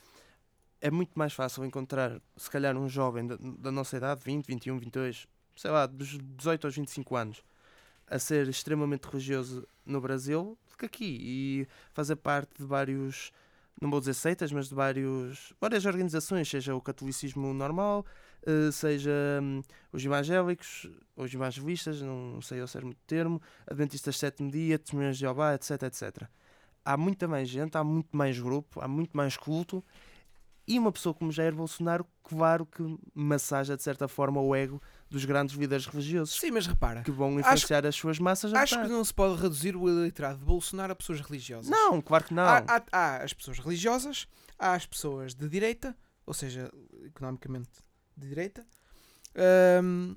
É 0.79 0.89
muito 0.89 1.11
mais 1.15 1.33
fácil 1.33 1.63
encontrar, 1.63 2.19
se 2.35 2.49
calhar, 2.49 2.75
um 2.75 2.89
jovem 2.89 3.27
da, 3.27 3.37
da 3.39 3.71
nossa 3.71 3.97
idade, 3.97 4.21
20, 4.23 4.47
21, 4.47 4.79
22, 4.79 5.27
sei 5.55 5.71
lá, 5.71 5.85
dos 5.85 6.17
18 6.17 6.67
aos 6.67 6.75
25 6.75 7.15
anos, 7.15 7.43
a 8.07 8.17
ser 8.17 8.47
extremamente 8.47 9.05
religioso 9.05 9.67
no 9.85 10.01
Brasil 10.01 10.57
do 10.69 10.77
que 10.77 10.85
aqui. 10.85 11.17
E 11.21 11.67
fazer 11.93 12.15
parte 12.15 12.51
de 12.59 12.65
vários, 12.65 13.31
não 13.79 13.89
vou 13.91 13.99
dizer 13.99 14.15
seitas, 14.15 14.51
mas 14.51 14.69
de 14.69 14.75
vários, 14.75 15.53
várias 15.61 15.85
organizações, 15.85 16.49
seja 16.49 16.75
o 16.75 16.81
catolicismo 16.81 17.53
normal, 17.53 18.05
eh, 18.45 18.71
seja 18.71 19.11
hum, 19.41 19.61
os 19.91 20.03
evangélicos, 20.03 20.89
os 21.15 21.33
evangelistas, 21.33 22.01
não 22.01 22.41
sei 22.41 22.59
ao 22.59 22.67
certo 22.67 22.89
o 22.89 22.95
termo, 23.05 23.41
adventistas 23.67 24.17
sétimo 24.17 24.49
dia, 24.49 24.79
testemunhas 24.79 25.17
de 25.17 25.21
Jeová, 25.21 25.53
etc, 25.53 25.83
etc. 25.83 26.27
Há 26.83 26.97
muita 26.97 27.27
mais 27.27 27.47
gente, 27.47 27.77
há 27.77 27.83
muito 27.83 28.15
mais 28.15 28.39
grupo, 28.39 28.81
há 28.81 28.87
muito 28.87 29.15
mais 29.15 29.37
culto 29.37 29.83
e 30.67 30.77
uma 30.79 30.91
pessoa 30.91 31.13
como 31.13 31.31
Jair 31.31 31.53
Bolsonaro, 31.53 32.05
claro 32.23 32.65
que 32.65 32.81
massaja 33.13 33.75
de 33.75 33.83
certa 33.83 34.07
forma 34.07 34.39
o 34.39 34.55
ego 34.55 34.81
dos 35.09 35.25
grandes 35.25 35.55
líderes 35.55 35.85
religiosos 35.85 36.39
Sim, 36.39 36.51
mas 36.51 36.65
repara. 36.65 37.01
que 37.03 37.11
vão 37.11 37.39
influenciar 37.39 37.85
as 37.85 37.95
suas 37.95 38.19
massas 38.19 38.53
Acho 38.53 38.79
que 38.81 38.87
não 38.87 39.03
se 39.03 39.13
pode 39.13 39.41
reduzir 39.41 39.75
o 39.75 39.89
eleitorado 39.89 40.39
de 40.39 40.45
Bolsonaro 40.45 40.93
a 40.93 40.95
pessoas 40.95 41.19
religiosas. 41.19 41.69
Não, 41.69 42.01
claro 42.01 42.23
que 42.23 42.33
não. 42.33 42.43
Há, 42.43 42.63
há- 42.67 42.83
há 42.91 43.17
as 43.23 43.33
pessoas 43.33 43.59
religiosas, 43.59 44.27
há 44.57 44.73
as 44.73 44.85
pessoas 44.85 45.33
de 45.33 45.49
direita, 45.49 45.95
ou 46.25 46.33
seja, 46.33 46.71
economicamente 47.03 47.69
de 48.15 48.27
direita, 48.29 48.65
hum, 49.83 50.15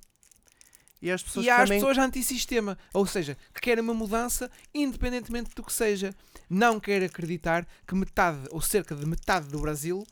E 1.05 1.11
as 1.11 1.23
pessoas 1.23 1.45
e 1.45 1.51
as 1.51 1.69
também... 1.69 1.79
pessoas 1.79 1.99
antissistema, 1.99 2.79
ou 2.95 3.05
seja, 3.07 3.37
que 3.53 3.61
querem 3.61 3.85
uma 3.85 3.93
mudança 3.93 4.51
independentemente 4.73 5.55
do 5.55 5.63
que 5.63 5.71
seja. 5.71 6.15
Não 6.49 6.81
quero 6.81 7.05
acreditar 7.05 7.67
que 7.87 7.95
metade 7.95 8.49
ou 8.51 8.63
cerca 8.63 8.97
de 8.97 9.05
metade 9.05 9.49
do 9.49 9.59
Brasil 9.61 10.07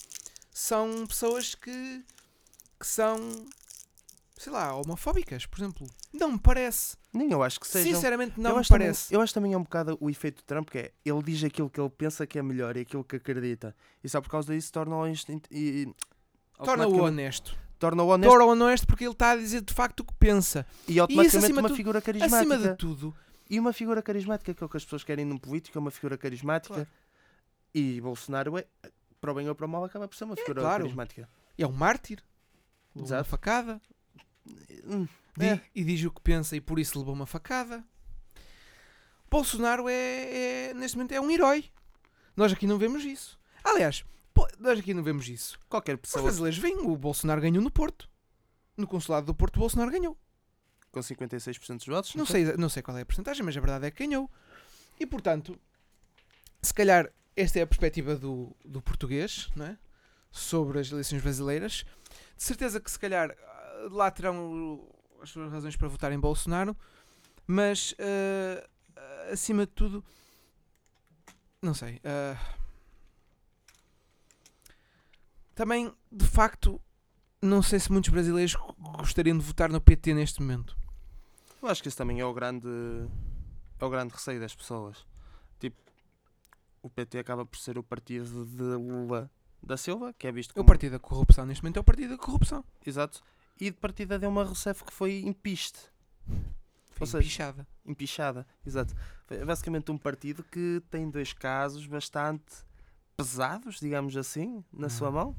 são 0.52 1.06
pessoas 1.06 1.54
que, 1.54 2.04
que 2.78 2.86
são, 2.86 3.16
sei 4.36 4.52
lá, 4.52 4.76
homofóbicas, 4.76 5.46
por 5.46 5.60
exemplo. 5.60 5.86
Não 6.12 6.32
me 6.32 6.38
parece. 6.38 6.94
Nem 7.10 7.32
eu 7.32 7.42
acho 7.42 7.58
que 7.58 7.66
sejam. 7.66 7.94
Sinceramente, 7.94 8.38
não 8.38 8.50
eu 8.50 8.56
me 8.56 8.60
acho 8.60 8.68
também- 8.68 8.88
parece. 8.88 9.14
eu 9.14 9.20
acho 9.22 9.32
também 9.32 9.54
é 9.54 9.56
um 9.56 9.62
bocado 9.62 9.96
o 9.98 10.10
efeito 10.10 10.36
de 10.38 10.44
Trump, 10.44 10.68
que 10.68 10.78
é 10.78 10.92
ele 11.06 11.22
diz 11.22 11.42
aquilo 11.42 11.70
que 11.70 11.80
ele 11.80 11.88
pensa 11.88 12.26
que 12.26 12.38
é 12.38 12.42
melhor 12.42 12.76
e 12.76 12.80
aquilo 12.80 13.02
que 13.02 13.16
acredita. 13.16 13.74
E 14.04 14.08
só 14.10 14.20
por 14.20 14.28
causa 14.28 14.52
disso 14.52 14.70
torna-o 14.70 15.06
instinto 15.08 15.48
e 15.50 15.88
Torna-o 16.62 17.00
honesto. 17.02 17.56
Torna-o 17.82 18.06
honesto 18.08 18.30
Torna-o 18.30 18.48
honesto 18.50 18.86
porque 18.86 19.04
ele 19.04 19.12
está 19.12 19.32
a 19.32 19.36
dizer 19.36 19.60
de 19.60 19.72
facto 19.74 20.00
o 20.00 20.04
que 20.04 20.14
pensa. 20.14 20.64
e 20.88 20.98
automaticamente 20.98 21.44
acima 21.46 21.54
de 21.56 21.62
uma 21.62 21.68
tudo- 21.68 21.76
figura 21.76 21.98
Acima 21.98 22.12
carismática. 22.18 22.70
de 22.70 22.76
tudo, 22.76 23.14
E 23.50 23.58
uma 23.60 23.72
figura 23.72 24.00
carismática, 24.02 24.54
que 24.54 24.62
é 24.62 24.66
o 24.66 24.68
que 24.68 24.76
as 24.76 24.84
pessoas 24.84 25.04
querem 25.04 25.24
num 25.24 25.36
político, 25.36 25.76
é 25.76 25.80
uma 25.80 25.90
figura 25.90 26.16
carismática. 26.16 26.74
Claro. 26.74 26.88
E 27.74 28.00
Bolsonaro 28.00 28.56
é, 28.58 28.66
para 29.20 29.30
o 29.32 29.34
bem 29.34 29.48
ou 29.48 29.54
para 29.54 29.66
o 29.66 29.68
mal, 29.68 29.84
acaba 29.84 30.06
por 30.08 30.16
ser 30.16 30.24
uma 30.24 30.36
figura 30.36 30.60
claro. 30.62 30.84
carismática. 30.84 31.28
é 31.58 31.66
um 31.66 31.72
mártir. 31.72 32.18
Levou 32.94 33.08
uma 33.10 33.16
Exato. 33.16 33.28
facada. 33.28 33.80
Hum, 34.86 35.06
É. 35.40 35.60
e 35.74 35.84
diz 35.84 36.02
o 36.04 36.10
que 36.10 36.20
pensa 36.20 36.54
e 36.56 36.60
por 36.60 36.78
isso 36.78 36.98
levou 36.98 37.14
uma 37.14 37.26
facada. 37.26 37.84
Bolsonaro 39.30 39.88
é, 39.88 40.70
é- 40.70 40.74
neste 40.74 40.96
momento 40.96 41.12
é 41.12 41.20
um 41.20 41.30
herói. 41.30 41.64
Nós 42.36 42.52
aqui 42.52 42.66
não 42.66 42.78
vemos 42.78 43.04
isso. 43.04 43.38
Aliás, 43.64 44.04
pô, 44.34 44.46
nós 44.58 44.78
aqui 44.78 44.94
não 44.94 45.02
vemos 45.02 45.28
isso. 45.28 45.58
Qualquer 45.68 45.94
Os 45.94 46.00
pessoa 46.02 46.22
brasileiros 46.22 46.58
veem, 46.58 46.78
o 46.78 46.96
Bolsonaro 46.96 47.40
ganhou 47.40 47.62
no 47.62 47.70
Porto. 47.70 48.08
No 48.76 48.86
consulado 48.86 49.26
do 49.26 49.34
Porto, 49.34 49.56
o 49.56 49.60
Bolsonaro 49.60 49.90
ganhou. 49.90 50.16
com 50.90 51.00
56% 51.00 51.76
dos 51.76 51.86
votos. 51.86 52.14
Não 52.14 52.24
foi? 52.26 52.46
sei, 52.46 52.56
não 52.56 52.68
sei 52.68 52.82
qual 52.82 52.96
é 52.96 53.02
a 53.02 53.06
porcentagem, 53.06 53.44
mas 53.44 53.56
a 53.56 53.60
verdade 53.60 53.86
é 53.86 53.90
que 53.90 54.06
ganhou. 54.06 54.30
E 54.98 55.06
portanto, 55.06 55.58
se 56.60 56.72
calhar 56.72 57.10
esta 57.36 57.58
é 57.58 57.62
a 57.62 57.66
perspectiva 57.66 58.14
do, 58.16 58.54
do 58.64 58.80
português, 58.82 59.50
não 59.56 59.66
é? 59.66 59.78
Sobre 60.30 60.78
as 60.78 60.90
eleições 60.90 61.22
brasileiras. 61.22 61.84
De 62.36 62.42
certeza 62.42 62.80
que 62.80 62.90
se 62.90 62.98
calhar 62.98 63.34
lá 63.90 64.10
terão 64.10 64.86
as 65.20 65.30
suas 65.30 65.50
razões 65.52 65.76
para 65.76 65.88
votar 65.88 66.12
em 66.12 66.18
Bolsonaro, 66.18 66.76
mas 67.46 67.94
ah, 67.98 68.68
acima 69.32 69.66
de 69.66 69.72
tudo, 69.72 70.04
não 71.60 71.74
sei. 71.74 72.00
ah, 72.04 72.36
também, 75.62 75.94
de 76.10 76.26
facto, 76.26 76.80
não 77.40 77.62
sei 77.62 77.78
se 77.78 77.92
muitos 77.92 78.10
brasileiros 78.10 78.56
gostariam 78.98 79.38
de 79.38 79.44
votar 79.44 79.70
no 79.70 79.80
PT 79.80 80.12
neste 80.12 80.40
momento. 80.42 80.76
Eu 81.62 81.68
acho 81.68 81.80
que 81.80 81.86
esse 81.86 81.96
também 81.96 82.18
é 82.18 82.24
o 82.24 82.34
grande 82.34 82.66
é 83.78 83.84
o 83.84 83.88
grande 83.88 84.12
receio 84.12 84.40
das 84.40 84.52
pessoas. 84.56 85.06
Tipo, 85.60 85.76
o 86.82 86.90
PT 86.90 87.16
acaba 87.20 87.46
por 87.46 87.56
ser 87.58 87.78
o 87.78 87.82
partido 87.84 88.44
de 88.44 88.62
Lula 88.62 89.30
da 89.62 89.76
Silva, 89.76 90.12
que 90.18 90.26
é 90.26 90.32
visto 90.32 90.50
É 90.50 90.52
o 90.52 90.54
como 90.56 90.66
partido 90.66 90.92
da 90.92 90.98
corrupção, 90.98 91.46
neste 91.46 91.62
momento 91.62 91.76
é 91.76 91.80
o 91.80 91.84
partido 91.84 92.10
da 92.10 92.18
corrupção. 92.18 92.64
exato, 92.84 93.22
e 93.60 93.70
de 93.70 93.76
partida 93.76 94.18
de 94.18 94.26
uma 94.26 94.42
Rousseff 94.42 94.82
que 94.82 94.92
foi 94.92 95.20
impiste, 95.20 95.78
Foi 96.90 97.02
Ou 97.02 97.06
seja, 97.06 97.18
empichada. 97.18 97.68
empichada, 97.86 98.46
exato. 98.66 98.96
É 99.30 99.44
basicamente 99.44 99.92
um 99.92 99.98
partido 99.98 100.42
que 100.42 100.82
tem 100.90 101.08
dois 101.08 101.32
casos 101.32 101.86
bastante 101.86 102.64
pesados, 103.16 103.78
digamos 103.80 104.16
assim, 104.16 104.64
na 104.72 104.88
sua 104.88 105.08
Uhum. 105.08 105.14
mão. 105.14 105.36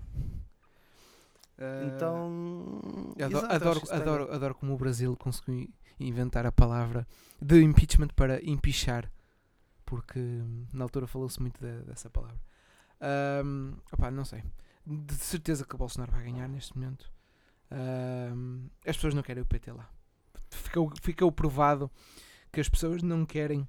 Então, 1.88 3.13
Eu 3.15 3.27
adoro, 3.27 3.46
exato, 3.46 3.56
adoro, 3.56 3.80
tem- 3.82 3.96
adoro, 3.98 4.34
adoro 4.34 4.56
como 4.56 4.74
o 4.74 4.77
Brasil 4.77 5.15
conseguiu 5.15 5.70
inventar 6.00 6.46
a 6.46 6.51
palavra 6.51 7.08
de 7.42 7.62
impeachment 7.62 8.08
para 8.15 8.44
empichar, 8.44 9.10
porque 9.86 10.20
hum, 10.20 10.65
na 10.74 10.84
altura 10.84 11.08
falou-se 11.08 11.39
muito 11.39 11.60
de- 11.62 11.84
dessa 11.84 12.10
palavra. 12.10 12.39
Ahm, 13.00 13.75
opá, 13.92 14.10
não 14.10 14.25
sei. 14.25 14.44
De 14.86 15.13
certeza 15.15 15.65
que 15.65 15.75
o 15.75 15.77
Bolsonaro 15.77 16.12
vai 16.12 16.24
ganhar 16.24 16.48
neste 16.50 16.75
momento. 16.77 17.10
Ahm, 17.72 18.68
as 18.86 18.96
pessoas 18.96 19.13
não 19.13 19.22
querem 19.24 19.44
o 19.44 19.46
PT 19.46 19.72
lá. 19.72 19.89
Ficou, 20.50 20.92
ficou 21.01 21.32
provado 21.32 21.89
que 22.51 22.60
as 22.60 22.68
pessoas 22.70 23.01
não 23.03 23.25
querem 23.25 23.68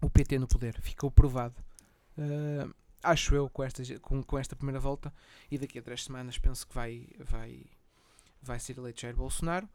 o 0.00 0.08
PT 0.10 0.38
no 0.38 0.48
poder. 0.48 0.80
Ficou 0.80 1.10
provado. 1.10 1.54
Acho 3.02 3.34
eu 3.34 3.48
com 3.48 3.62
esta, 3.62 3.82
com, 4.00 4.22
com 4.22 4.38
esta 4.38 4.56
primeira 4.56 4.80
volta 4.80 5.12
e 5.50 5.58
daqui 5.58 5.78
a 5.78 5.82
três 5.82 6.04
semanas 6.04 6.38
penso 6.38 6.66
que 6.66 6.74
vai, 6.74 7.06
vai, 7.20 7.64
vai 8.42 8.58
ser 8.58 8.78
eleito 8.78 9.00
Jair 9.00 9.16
Bolsonaro. 9.16 9.68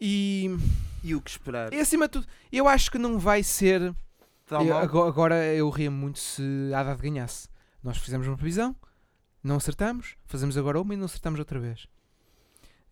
E, 0.00 0.50
E 1.02 1.14
o 1.14 1.20
que 1.22 1.30
esperar? 1.30 1.72
e 1.72 1.80
acima 1.80 2.06
de 2.06 2.12
tudo, 2.12 2.26
eu 2.52 2.68
acho 2.68 2.90
que 2.90 2.98
não 2.98 3.18
vai 3.18 3.42
ser. 3.42 3.80
Eu- 4.50 4.64
mal? 4.64 5.06
agora, 5.06 5.44
eu 5.54 5.68
ria 5.70 5.90
muito 5.90 6.18
se 6.18 6.42
Haddad 6.74 7.00
ganhasse. 7.00 7.48
Nós 7.82 7.96
fizemos 7.98 8.26
uma 8.26 8.36
previsão, 8.36 8.76
não 9.42 9.56
acertamos, 9.56 10.16
fazemos 10.26 10.56
agora 10.58 10.80
uma 10.80 10.92
e 10.94 10.96
não 10.96 11.06
acertamos 11.06 11.38
outra 11.38 11.58
vez. 11.58 11.86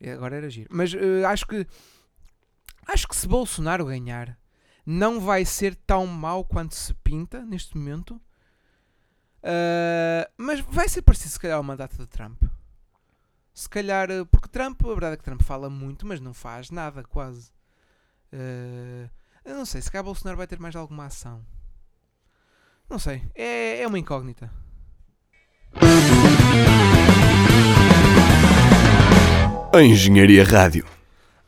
E 0.00 0.08
agora 0.10 0.36
era 0.36 0.48
giro. 0.50 0.68
Mas 0.72 0.94
eh, 0.94 1.24
acho 1.24 1.46
que 1.46 1.66
acho 2.86 3.06
que 3.08 3.16
se 3.16 3.26
Bolsonaro 3.28 3.84
ganhar, 3.86 4.38
não 4.86 5.20
vai 5.20 5.44
ser 5.44 5.74
tão 5.74 6.06
mau 6.06 6.44
quanto 6.44 6.74
se 6.74 6.92
pinta 6.94 7.44
neste 7.44 7.76
momento. 7.76 8.20
Ah, 9.44 10.28
mas 10.38 10.60
vai 10.60 10.88
ser 10.88 11.02
parecido 11.02 11.30
se 11.30 11.38
calhar 11.38 11.58
ao 11.58 11.62
mandato 11.62 11.96
de 11.98 12.06
Trump. 12.06 12.42
Se 13.52 13.68
calhar, 13.68 14.10
eh, 14.10 14.24
porque 14.24 14.48
Trump, 14.48 14.82
a 14.84 14.88
verdade 14.88 15.14
é 15.14 15.16
que 15.16 15.22
Trump 15.22 15.42
fala 15.42 15.70
muito, 15.70 16.06
mas 16.06 16.20
não 16.20 16.34
faz 16.34 16.70
nada 16.70 17.04
quase. 17.04 17.52
Ah, 18.32 19.08
eu 19.44 19.54
não 19.54 19.66
sei, 19.66 19.82
se 19.82 19.90
calhar 19.90 20.04
Bolsonaro 20.04 20.38
vai 20.38 20.46
ter 20.46 20.58
mais 20.58 20.74
alguma 20.74 21.04
ação. 21.06 21.44
Não 22.88 22.98
sei, 22.98 23.22
é, 23.34 23.82
é 23.82 23.86
uma 23.86 23.98
incógnita. 23.98 24.50
A 29.72 29.82
Engenharia 29.82 30.44
Rádio. 30.44 30.86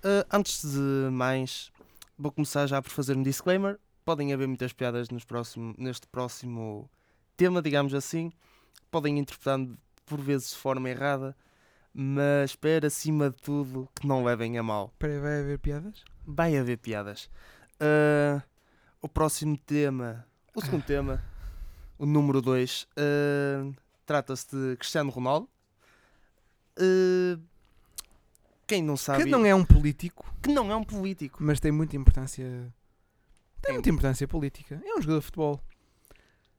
Uh, 0.05 0.27
antes 0.33 0.63
de 0.63 1.11
mais, 1.11 1.71
vou 2.19 2.33
começar 2.33 2.67
já 2.67 2.83
por 2.83 2.91
fazer 2.91 3.17
um 3.17 3.23
disclaimer. 3.23 3.79
Podem 4.05 4.33
haver 4.33 4.47
muitas 4.47 4.73
piadas 4.73 5.09
nos 5.11 5.25
próximo, 5.25 5.75
neste 5.79 6.07
próximo 6.09 6.91
tema, 7.37 7.61
digamos 7.63 7.95
assim. 7.95 8.33
Podem 8.91 9.19
interpretar 9.19 9.59
por 10.05 10.21
vezes 10.21 10.51
de 10.51 10.57
forma 10.57 10.89
errada, 10.89 11.37
mas 11.93 12.51
espero 12.51 12.87
acima 12.87 13.31
de 13.31 13.37
tudo 13.37 13.89
que 13.95 14.07
não 14.07 14.25
levem 14.25 14.57
a 14.59 14.63
mal. 14.63 14.91
Espera 14.93 15.13
aí, 15.15 15.21
vai 15.21 15.41
haver 15.41 15.59
piadas? 15.59 16.05
Vai 16.25 16.57
haver 16.57 16.79
piadas. 16.79 17.29
Ah, 17.81 18.43
o 19.03 19.09
próximo 19.09 19.57
tema, 19.59 20.25
o 20.55 20.61
segundo 20.61 20.83
Ah. 20.83 20.87
tema, 20.87 21.25
o 21.99 22.07
número 22.07 22.41
2, 22.41 22.87
trata-se 24.07 24.47
de 24.55 24.77
Cristiano 24.77 25.11
Ronaldo. 25.11 25.49
Ah, 26.79 27.39
quem 28.67 28.83
não 28.83 28.97
sabe 28.97 29.25
Que 29.25 29.31
não 29.31 29.45
é 29.47 29.55
um 29.55 29.65
político, 29.65 30.33
que 30.43 30.53
não 30.53 30.71
é 30.71 30.77
um 30.77 30.85
político. 30.85 31.39
mas 31.43 31.61
tem 31.61 31.71
muita 31.73 31.97
importância. 31.97 32.73
Tem. 33.63 33.75
muita 33.75 33.91
importância 33.91 34.29
política. 34.29 34.81
É 34.85 34.93
um 34.97 35.01
jogador 35.03 35.19
de 35.21 35.25
futebol. 35.27 35.61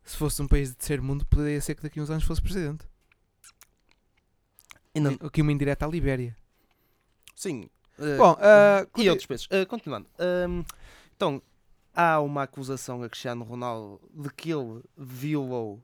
Se 0.08 0.16
fosse 0.16 0.42
um 0.42 0.48
país 0.48 0.70
de 0.70 0.76
terceiro 0.76 1.04
mundo, 1.04 1.26
poderia 1.26 1.60
ser 1.60 1.76
que 1.76 1.84
daqui 1.84 2.00
a 2.00 2.04
uns 2.04 2.10
anos 2.10 2.24
fosse 2.24 2.42
presidente. 2.42 2.86
E 4.96 5.00
não- 5.00 5.18
Aqui 5.22 5.42
uma 5.42 5.52
indireta 5.52 5.86
à 5.86 5.90
Libéria. 5.90 6.36
sim. 7.36 7.70
ah, 8.00 8.18
Bom, 8.18 8.38
ah, 8.40 8.88
e 8.98 9.10
outros 9.10 9.26
pesos. 9.28 9.48
Ah, 9.52 9.66
continuando. 9.66 10.08
Ahm, 10.18 10.64
então, 11.16 11.42
há 11.94 12.20
uma 12.22 12.44
acusação 12.44 13.04
a 13.04 13.10
Cristiano 13.10 13.44
Ronaldo 13.44 14.00
de 14.14 14.30
que 14.32 14.52
ele 14.52 14.82
violou 14.98 15.84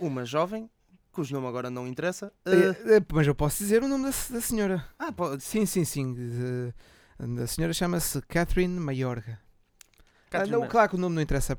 uma 0.00 0.24
jovem, 0.24 0.70
cujo 1.12 1.34
nome 1.34 1.46
agora 1.48 1.70
não 1.70 1.86
interessa. 1.86 2.32
Ah, 2.46 2.50
mas 3.12 3.26
eu 3.26 3.34
posso 3.34 3.58
dizer 3.58 3.82
o 3.82 3.88
nome 3.88 4.04
da, 4.04 4.10
da 4.10 4.40
senhora. 4.40 4.88
ah, 4.98 5.12
pode- 5.12 5.42
Sim, 5.42 5.66
sim, 5.66 5.84
sim. 5.84 6.14
de- 6.14 6.72
a 7.42 7.46
senhora 7.46 7.72
chama-se 7.74 8.22
Catherine 8.22 8.78
Mayorga. 8.80 9.38
Ah, 9.90 10.30
Catherine 10.30 10.52
não, 10.52 10.60
Ma- 10.60 10.66
claro 10.68 10.88
que 10.90 10.94
o 10.96 10.98
nome 10.98 11.14
não 11.16 11.22
interessa. 11.22 11.58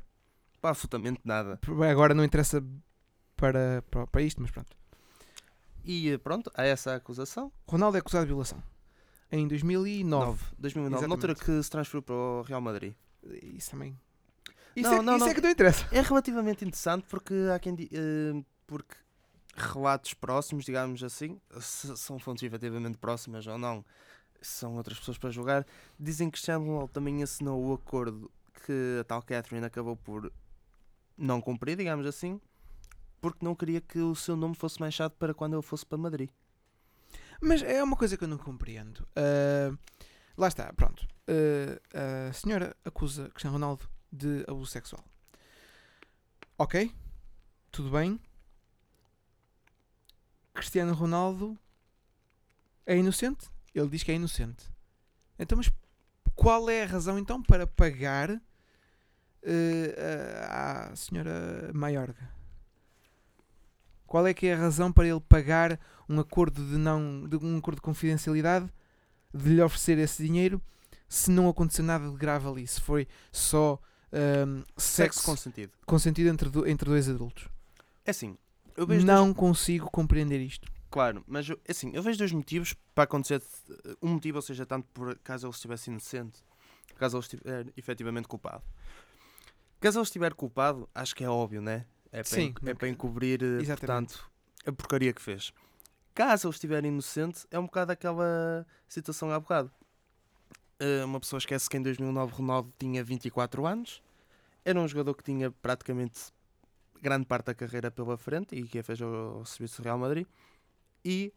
Pá, 0.60 0.70
absolutamente 0.70 1.20
nada. 1.24 1.58
Agora 1.90 2.14
não 2.14 2.24
interessa 2.24 2.62
para, 3.36 3.82
para, 3.90 4.06
para 4.06 4.22
isto, 4.22 4.40
mas 4.42 4.50
pronto. 4.50 4.76
E 5.84 6.10
eh, 6.10 6.18
pronto, 6.18 6.50
há 6.54 6.64
essa 6.64 6.94
acusação. 6.94 7.50
Ronaldo 7.66 7.96
é 7.96 8.00
acusado 8.00 8.24
de 8.26 8.28
violação. 8.28 8.62
Em 9.32 9.46
2009. 9.48 10.26
9, 10.26 10.44
2009, 10.58 11.06
na 11.06 11.14
altura 11.14 11.34
que 11.34 11.62
se 11.62 11.70
transferiu 11.70 12.02
para 12.02 12.14
o 12.14 12.42
Real 12.42 12.60
Madrid. 12.60 12.94
Isso 13.42 13.70
também. 13.70 13.98
Isso, 14.76 14.90
Não, 14.90 14.98
é, 14.98 15.02
não, 15.02 15.16
isso 15.16 15.24
não. 15.24 15.32
é 15.32 15.34
que 15.34 15.40
não 15.40 15.50
interessa. 15.50 15.86
É 15.90 16.00
relativamente 16.00 16.64
interessante 16.64 17.06
porque 17.08 17.34
há 17.54 17.58
quem 17.58 17.76
eh, 17.92 18.42
porque 18.66 18.94
relatos 19.56 20.14
próximos, 20.14 20.64
digamos 20.64 21.02
assim, 21.02 21.40
se 21.60 21.96
são 21.96 22.18
fontes 22.18 22.42
efetivamente 22.42 22.98
próximas 22.98 23.46
ou 23.46 23.58
não, 23.58 23.84
são 24.40 24.76
outras 24.76 24.98
pessoas 24.98 25.18
para 25.18 25.30
julgar, 25.30 25.66
dizem 25.98 26.28
que 26.28 26.32
Cristiano 26.32 26.64
Ronaldo 26.66 26.92
também 26.92 27.22
assinou 27.22 27.62
o 27.62 27.74
acordo 27.74 28.30
que 28.64 28.98
a 29.00 29.04
tal 29.04 29.22
Catherine 29.22 29.66
acabou 29.66 29.96
por 29.96 30.32
não 31.20 31.40
cumprir, 31.40 31.76
digamos 31.76 32.06
assim, 32.06 32.40
porque 33.20 33.44
não 33.44 33.54
queria 33.54 33.80
que 33.80 33.98
o 33.98 34.14
seu 34.14 34.34
nome 34.34 34.54
fosse 34.54 34.80
manchado 34.80 35.14
para 35.14 35.34
quando 35.34 35.54
ele 35.54 35.62
fosse 35.62 35.84
para 35.84 35.98
Madrid. 35.98 36.30
Mas 37.40 37.62
é 37.62 37.82
uma 37.82 37.96
coisa 37.96 38.16
que 38.16 38.24
eu 38.24 38.28
não 38.28 38.38
compreendo. 38.38 39.06
Ah, 39.14 39.76
lá 40.36 40.48
está, 40.48 40.72
pronto. 40.72 41.06
Ah, 41.94 42.28
a 42.30 42.32
senhora 42.32 42.76
acusa 42.84 43.28
Cristiano 43.30 43.54
Ronaldo 43.54 43.88
de 44.10 44.44
abuso 44.48 44.70
sexual. 44.70 45.04
Ok, 46.58 46.92
tudo 47.70 47.90
bem. 47.90 48.20
Cristiano 50.52 50.92
Ronaldo 50.92 51.58
é 52.84 52.96
inocente? 52.96 53.48
Ele 53.74 53.88
diz 53.88 54.02
que 54.02 54.10
é 54.10 54.14
inocente. 54.14 54.70
Então, 55.38 55.56
mas 55.56 55.70
qual 56.34 56.68
é 56.68 56.82
a 56.82 56.86
razão 56.86 57.18
então 57.18 57.42
para 57.42 57.66
pagar 57.66 58.40
eh, 59.42 60.46
a- 60.48 60.90
à 60.92 60.96
senhora 60.96 61.70
Maiorga? 61.74 62.30
Qual 64.06 64.26
é 64.26 64.34
que 64.34 64.46
é 64.46 64.54
a 64.54 64.58
razão 64.58 64.92
para 64.92 65.06
ele 65.06 65.20
pagar 65.20 65.78
um 66.08 66.18
acordo 66.18 66.64
de 66.66 66.76
não 66.76 67.28
de 67.28 67.36
um 67.36 67.58
acordo 67.58 67.76
de 67.76 67.82
confidencialidade 67.82 68.68
de 69.32 69.48
lhe 69.50 69.62
oferecer 69.62 69.98
esse 69.98 70.24
dinheiro 70.24 70.60
se 71.08 71.30
não 71.30 71.48
aconteceu 71.48 71.84
nada 71.84 72.08
de 72.10 72.16
grave 72.16 72.48
ali, 72.48 72.66
se 72.66 72.80
foi 72.80 73.06
só 73.32 73.78
ahm, 74.12 74.62
Sexo 74.76 75.20
sexo 75.20 75.22
consentido. 75.24 75.72
consentido 75.86 76.28
entre, 76.28 76.48
do- 76.48 76.66
entre 76.66 76.88
dois 76.88 77.08
adultos. 77.08 77.48
É 78.04 78.10
assim, 78.10 78.36
eu 78.76 78.86
vejo 78.86 79.04
dois- 79.06 79.18
Não 79.18 79.32
consigo 79.32 79.88
compreender 79.90 80.40
isto. 80.40 80.68
Claro, 80.90 81.22
mas 81.28 81.48
eu, 81.48 81.60
é 81.64 81.70
assim, 81.70 81.92
eu 81.94 82.02
vejo 82.02 82.18
dois 82.18 82.32
motivos 82.32 82.74
para 82.94 83.04
acontecer. 83.04 83.40
eh, 83.84 83.94
Um 84.02 84.08
motivo, 84.14 84.38
ou 84.38 84.42
seja, 84.42 84.66
tanto 84.66 84.88
por 84.92 85.16
caso 85.20 85.46
ele 85.46 85.54
estivesse 85.54 85.88
inocente, 85.90 86.42
caso 86.96 87.16
ele 87.16 87.22
estiver 87.22 87.66
efetivamente 87.76 88.26
culpado. 88.26 88.64
Caso 89.80 89.98
ele 89.98 90.04
estiver 90.04 90.34
culpado, 90.34 90.88
acho 90.94 91.14
que 91.14 91.24
é 91.24 91.28
óbvio, 91.28 91.62
né? 91.62 91.86
É 92.12 92.22
para, 92.22 92.24
Sim, 92.24 92.54
é 92.66 92.74
para 92.74 92.88
encobrir, 92.88 93.42
eh, 93.42 93.60
Exatamente. 93.60 94.18
portanto, 94.18 94.30
a 94.66 94.72
porcaria 94.72 95.12
que 95.12 95.22
fez. 95.22 95.52
Caso 96.14 96.48
ele 96.48 96.54
estiver 96.54 96.84
inocente, 96.84 97.46
é 97.50 97.58
um 97.58 97.64
bocado 97.64 97.92
aquela 97.92 98.66
situação 98.86 99.30
há 99.30 99.40
bocado. 99.40 99.70
Eh, 100.78 101.04
uma 101.04 101.18
pessoa 101.18 101.38
esquece 101.38 101.68
que 101.68 101.76
em 101.76 101.82
2009 101.82 102.32
Ronaldo 102.32 102.72
tinha 102.78 103.02
24 103.02 103.66
anos, 103.66 104.02
era 104.64 104.78
um 104.78 104.86
jogador 104.86 105.14
que 105.14 105.22
tinha 105.22 105.50
praticamente 105.50 106.20
grande 107.00 107.24
parte 107.24 107.46
da 107.46 107.54
carreira 107.54 107.90
pela 107.90 108.18
frente 108.18 108.54
e 108.54 108.62
que 108.64 108.78
a 108.78 108.82
fez 108.82 109.00
ao 109.00 109.44
serviço 109.46 109.80
do 109.80 109.84
Real 109.84 109.98
Madrid 109.98 110.26
e 111.02 111.32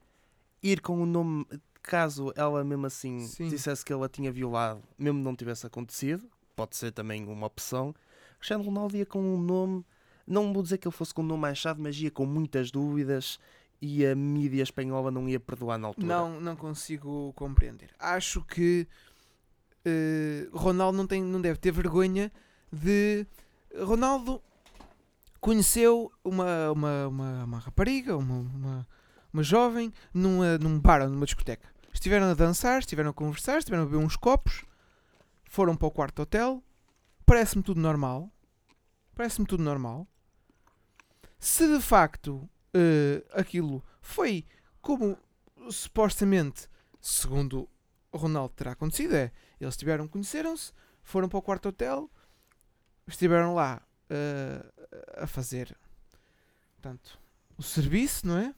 ir 0.62 0.82
com 0.82 1.02
o 1.02 1.06
nome, 1.06 1.46
caso 1.82 2.34
ela 2.36 2.64
mesmo 2.64 2.86
assim 2.86 3.20
Sim. 3.20 3.48
dissesse 3.48 3.86
que 3.86 3.94
ela 3.94 4.10
tinha 4.10 4.32
violado, 4.32 4.84
mesmo 4.98 5.20
não 5.20 5.36
tivesse 5.36 5.66
acontecido, 5.66 6.30
pode 6.56 6.76
ser 6.76 6.92
também 6.92 7.26
uma 7.26 7.48
opção. 7.48 7.96
Cristiano 8.44 8.66
Ronaldo 8.66 8.98
ia 8.98 9.06
com 9.06 9.22
um 9.22 9.42
nome, 9.42 9.86
não 10.28 10.52
vou 10.52 10.62
dizer 10.62 10.78
que 10.78 10.86
ele 10.86 10.94
fosse 10.94 11.14
com 11.14 11.22
um 11.22 11.26
nome 11.26 11.44
manchado, 11.44 11.82
mas 11.82 11.98
ia 11.98 12.12
com 12.12 12.26
muitas 12.26 12.72
dúvidas 12.72 13.40
e 13.82 14.06
a 14.06 14.14
mídia 14.14 14.62
espanhola 14.62 15.10
não 15.10 15.30
ia 15.30 15.40
perdoar 15.40 15.78
na 15.78 15.88
altura. 15.88 16.06
Não, 16.06 16.42
não 16.42 16.54
consigo 16.54 17.32
compreender. 17.38 17.92
Acho 17.98 18.44
que 18.44 18.86
eh, 19.86 20.50
Ronaldo 20.52 20.98
não, 20.98 21.08
tem, 21.08 21.24
não 21.24 21.40
deve 21.40 21.58
ter 21.58 21.72
vergonha 21.72 22.30
de. 22.70 23.26
Ronaldo 23.82 24.42
conheceu 25.40 26.12
uma, 26.22 26.70
uma, 26.72 27.08
uma, 27.08 27.44
uma 27.46 27.60
rapariga, 27.60 28.18
uma, 28.18 28.40
uma, 28.40 28.88
uma 29.32 29.44
jovem, 29.44 29.94
numa, 30.14 30.58
num 30.58 30.78
bar 30.78 31.02
ou 31.02 31.08
numa 31.10 31.26
discoteca. 31.26 31.70
Estiveram 31.94 32.26
a 32.26 32.34
dançar, 32.34 32.80
estiveram 32.80 33.12
a 33.12 33.14
conversar, 33.14 33.60
estiveram 33.60 33.84
a 33.84 33.86
beber 33.86 34.04
uns 34.04 34.18
copos, 34.18 34.66
foram 35.46 35.78
para 35.78 35.88
o 35.88 35.92
quarto 35.92 36.24
hotel. 36.24 36.62
Parece-me 37.26 37.64
tudo 37.64 37.80
normal. 37.80 38.32
Parece-me 39.16 39.46
tudo 39.46 39.64
normal. 39.64 40.08
Se 41.40 41.68
de 41.68 41.82
facto 41.82 42.50
eh, 42.74 43.24
aquilo 43.34 43.84
foi 44.02 44.46
como 44.82 45.18
supostamente, 45.70 46.68
segundo 47.00 47.70
o 48.12 48.18
Ronaldo 48.18 48.54
terá 48.56 48.72
acontecido, 48.72 49.16
é 49.16 49.32
eles 49.60 49.78
tiveram, 49.78 50.08
conheceram-se, 50.08 50.72
foram 51.04 51.28
para 51.30 51.40
o 51.40 51.42
quarto 51.42 51.70
hotel, 51.70 52.10
estiveram 53.08 53.54
lá 53.54 53.82
eh, 54.10 54.64
a 55.18 55.28
fazer 55.28 55.76
portanto, 56.76 57.18
o 57.58 57.64
serviço, 57.64 58.28
não 58.28 58.38
é? 58.38 58.54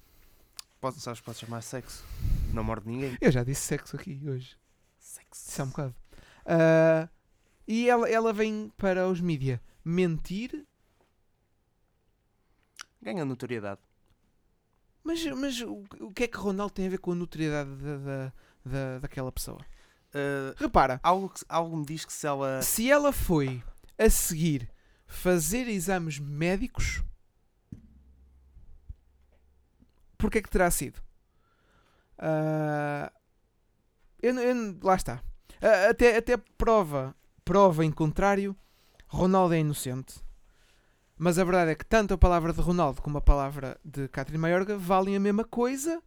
Pode, 0.80 0.99
sabes, 0.99 1.21
pode 1.21 1.38
chamar 1.38 1.62
sexo. 1.62 2.04
Não 2.54 2.63
morde 2.63 2.88
ninguém. 2.88 3.17
Eu 3.21 3.32
já 3.32 3.43
disse 3.43 3.62
sexo 3.62 3.95
aqui 3.95 4.21
hoje, 4.28 4.58
Sexo. 4.97 5.49
isso 5.49 5.62
é 5.62 5.63
um 5.63 5.67
bocado. 5.67 5.95
Ah, 6.45 7.10
e 7.67 7.89
ela, 7.89 8.10
ela 8.10 8.32
vem 8.34 8.71
para 8.78 9.08
os 9.08 9.19
mídia 9.21 9.62
mentir, 9.84 10.65
Ganha 13.01 13.23
notoriedade. 13.25 13.80
mas, 15.04 15.23
mas 15.25 15.62
o, 15.62 15.84
o 15.99 16.12
que 16.12 16.23
é 16.23 16.28
que 16.28 16.38
Ronaldo 16.38 16.73
tem 16.73 16.88
a 16.88 16.89
ver 16.89 16.97
com 16.97 17.12
a 17.12 17.15
notoriedade 17.15 17.69
da, 17.75 17.97
da, 17.97 18.34
da- 18.65 18.99
daquela 18.99 19.32
pessoa? 19.32 19.60
Uh, 20.13 20.56
Repara, 20.58 20.99
algo, 21.04 21.30
que- 21.30 21.45
algo 21.47 21.78
me 21.78 21.86
diz 21.86 22.04
que 22.06 22.13
se 22.13 22.25
ela. 22.25 22.62
se 22.62 22.89
ela 22.89 23.12
foi 23.12 23.62
a 23.97 24.10
seguir 24.10 24.69
fazer 25.06 25.67
exames 25.67 26.17
médicos, 26.19 27.04
porquê 30.17 30.39
é 30.39 30.41
que 30.41 30.49
terá 30.49 30.71
sido? 30.71 30.99
Ah, 32.17 33.12
eu, 34.21 34.34
eu 34.39 34.80
lá 34.82 34.95
está. 34.95 35.21
Ah, 35.62 35.89
até, 35.89 36.17
até 36.17 36.38
prova, 36.38 37.15
prova 37.45 37.86
em 37.86 37.91
contrário, 37.91 38.55
Ronaldo 39.08 39.53
é 39.53 39.60
inocente. 39.60 40.15
Mas 41.17 41.39
a 41.39 41.43
verdade 41.45 41.71
é 41.71 41.75
que 41.75 41.86
tanto 41.86 42.13
a 42.13 42.17
palavra 42.17 42.51
de 42.51 42.60
Ronaldo 42.60 43.01
como 43.01 43.17
a 43.17 43.21
palavra 43.21 43.79
de 43.86 44.08
Catherine 44.10 44.41
Mayorga 44.41 44.77
valem 44.77 45.15
a 45.15 45.19
mesma 45.19 45.45
coisa. 45.45 46.01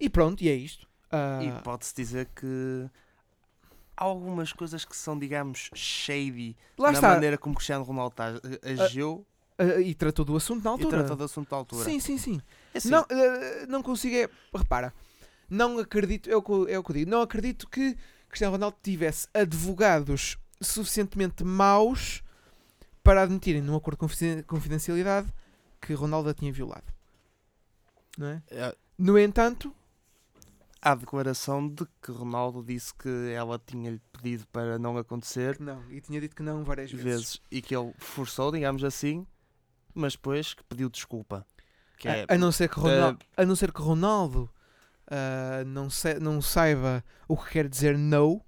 E 0.00 0.08
pronto, 0.08 0.42
e 0.42 0.48
é 0.48 0.54
isto. 0.54 0.88
Ah, 1.10 1.40
E 1.42 1.62
pode-se 1.62 1.94
dizer 1.94 2.28
que 2.34 2.88
há 3.96 4.04
algumas 4.04 4.52
coisas 4.52 4.84
que 4.84 4.96
são, 4.96 5.18
digamos, 5.18 5.70
shady 5.74 6.56
lá 6.78 6.92
na 6.92 6.98
está. 6.98 7.08
maneira 7.08 7.36
como 7.36 7.54
Cristiano 7.56 7.84
Ronaldo 7.84 8.14
tá- 8.14 8.40
agiu 8.84 9.26
Ah, 9.58 9.80
e 9.80 9.92
tratou 9.94 10.24
do 10.24 10.36
assunto 10.36 10.62
na 10.64 10.70
e 10.70 10.72
altura. 10.74 10.98
tratou 10.98 11.16
do 11.16 11.24
assunto 11.24 11.52
à 11.52 11.56
altura. 11.56 11.84
Sim, 11.84 11.98
sim, 11.98 12.16
sim. 12.16 12.40
É 12.72 12.78
assim, 12.78 12.90
Não, 12.90 13.04
eh, 13.10 13.66
não 13.66 13.82
consigo. 13.82 14.14
É, 14.16 14.30
repara, 14.56 14.94
não 15.50 15.78
acredito. 15.80 16.30
É 16.30 16.36
o, 16.36 16.40
que, 16.42 16.50
eu- 16.52 16.68
é 16.68 16.78
o 16.78 16.84
que 16.84 16.90
eu 16.92 16.94
digo. 16.94 17.10
Não 17.10 17.20
acredito 17.22 17.68
que 17.68 17.96
Cristiano 18.28 18.52
Ronaldo 18.52 18.76
tivesse 18.82 19.26
advogados 19.34 20.36
suficientemente 20.60 21.44
maus 21.44 22.22
para 23.02 23.22
admitirem 23.22 23.62
num 23.62 23.76
acordo 23.76 23.96
de 23.96 24.00
confiden- 24.00 24.42
confidencialidade 24.42 25.32
que 25.80 25.94
Ronaldo 25.94 26.28
a 26.28 26.34
tinha 26.34 26.52
violado. 26.52 26.92
Não 28.18 28.26
é? 28.28 28.42
é, 28.50 28.76
No 28.98 29.18
entanto, 29.18 29.74
há 30.82 30.94
declaração 30.94 31.66
de 31.68 31.86
que 32.02 32.10
Ronaldo 32.10 32.62
disse 32.62 32.92
que 32.94 33.08
ela 33.32 33.60
tinha-lhe 33.64 34.00
pedido 34.12 34.46
para 34.48 34.78
não 34.78 34.98
acontecer 34.98 35.58
não, 35.60 35.82
e 35.90 36.00
tinha 36.00 36.20
dito 36.20 36.34
que 36.36 36.42
não 36.42 36.64
várias 36.64 36.90
vezes. 36.90 37.04
vezes 37.04 37.40
e 37.50 37.62
que 37.62 37.74
ele 37.74 37.94
forçou, 37.98 38.50
digamos 38.52 38.82
assim, 38.84 39.26
mas 39.94 40.14
depois 40.14 40.52
que 40.54 40.64
pediu 40.64 40.88
desculpa. 40.90 41.46
Que 41.96 42.08
é, 42.08 42.26
a, 42.28 42.36
não 42.36 42.52
ser 42.52 42.68
que 42.68 42.78
Ronaldo, 42.78 43.18
a 43.36 43.44
não 43.44 43.56
ser 43.56 43.72
que 43.72 43.80
Ronaldo 43.80 44.50
ah, 45.10 45.64
não, 45.64 45.88
não 46.20 46.40
saiba 46.42 47.04
o 47.26 47.36
que 47.36 47.50
quer 47.50 47.68
dizer 47.68 47.96
no, 47.98 48.40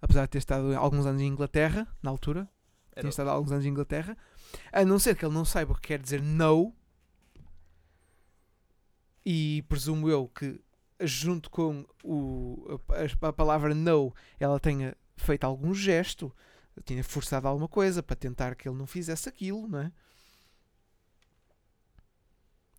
apesar 0.00 0.22
de 0.22 0.28
ter 0.30 0.38
estado 0.38 0.74
alguns 0.76 1.06
anos 1.06 1.20
em 1.20 1.26
Inglaterra, 1.26 1.86
na 2.02 2.10
altura, 2.10 2.48
era- 2.92 3.02
tinha 3.02 3.10
estado 3.10 3.30
alguns 3.30 3.52
anos 3.52 3.64
em 3.64 3.68
Inglaterra, 3.68 4.16
a 4.72 4.84
não 4.84 4.98
ser 4.98 5.16
que 5.16 5.24
ele 5.24 5.34
não 5.34 5.44
saiba 5.44 5.72
o 5.72 5.74
que 5.74 5.88
quer 5.88 6.00
dizer 6.00 6.22
no, 6.22 6.74
e 9.24 9.62
presumo 9.68 10.08
eu 10.08 10.28
que 10.28 10.60
junto 11.00 11.50
com 11.50 11.84
o, 12.02 12.80
a, 13.22 13.28
a 13.28 13.32
palavra 13.32 13.74
no 13.74 14.14
ela 14.40 14.58
tenha 14.58 14.96
feito 15.16 15.44
algum 15.44 15.74
gesto, 15.74 16.34
tinha 16.84 17.04
forçado 17.04 17.46
alguma 17.46 17.68
coisa 17.68 18.02
para 18.02 18.16
tentar 18.16 18.54
que 18.54 18.68
ele 18.68 18.76
não 18.78 18.86
fizesse 18.86 19.28
aquilo, 19.28 19.68
não 19.68 19.80
é? 19.80 19.92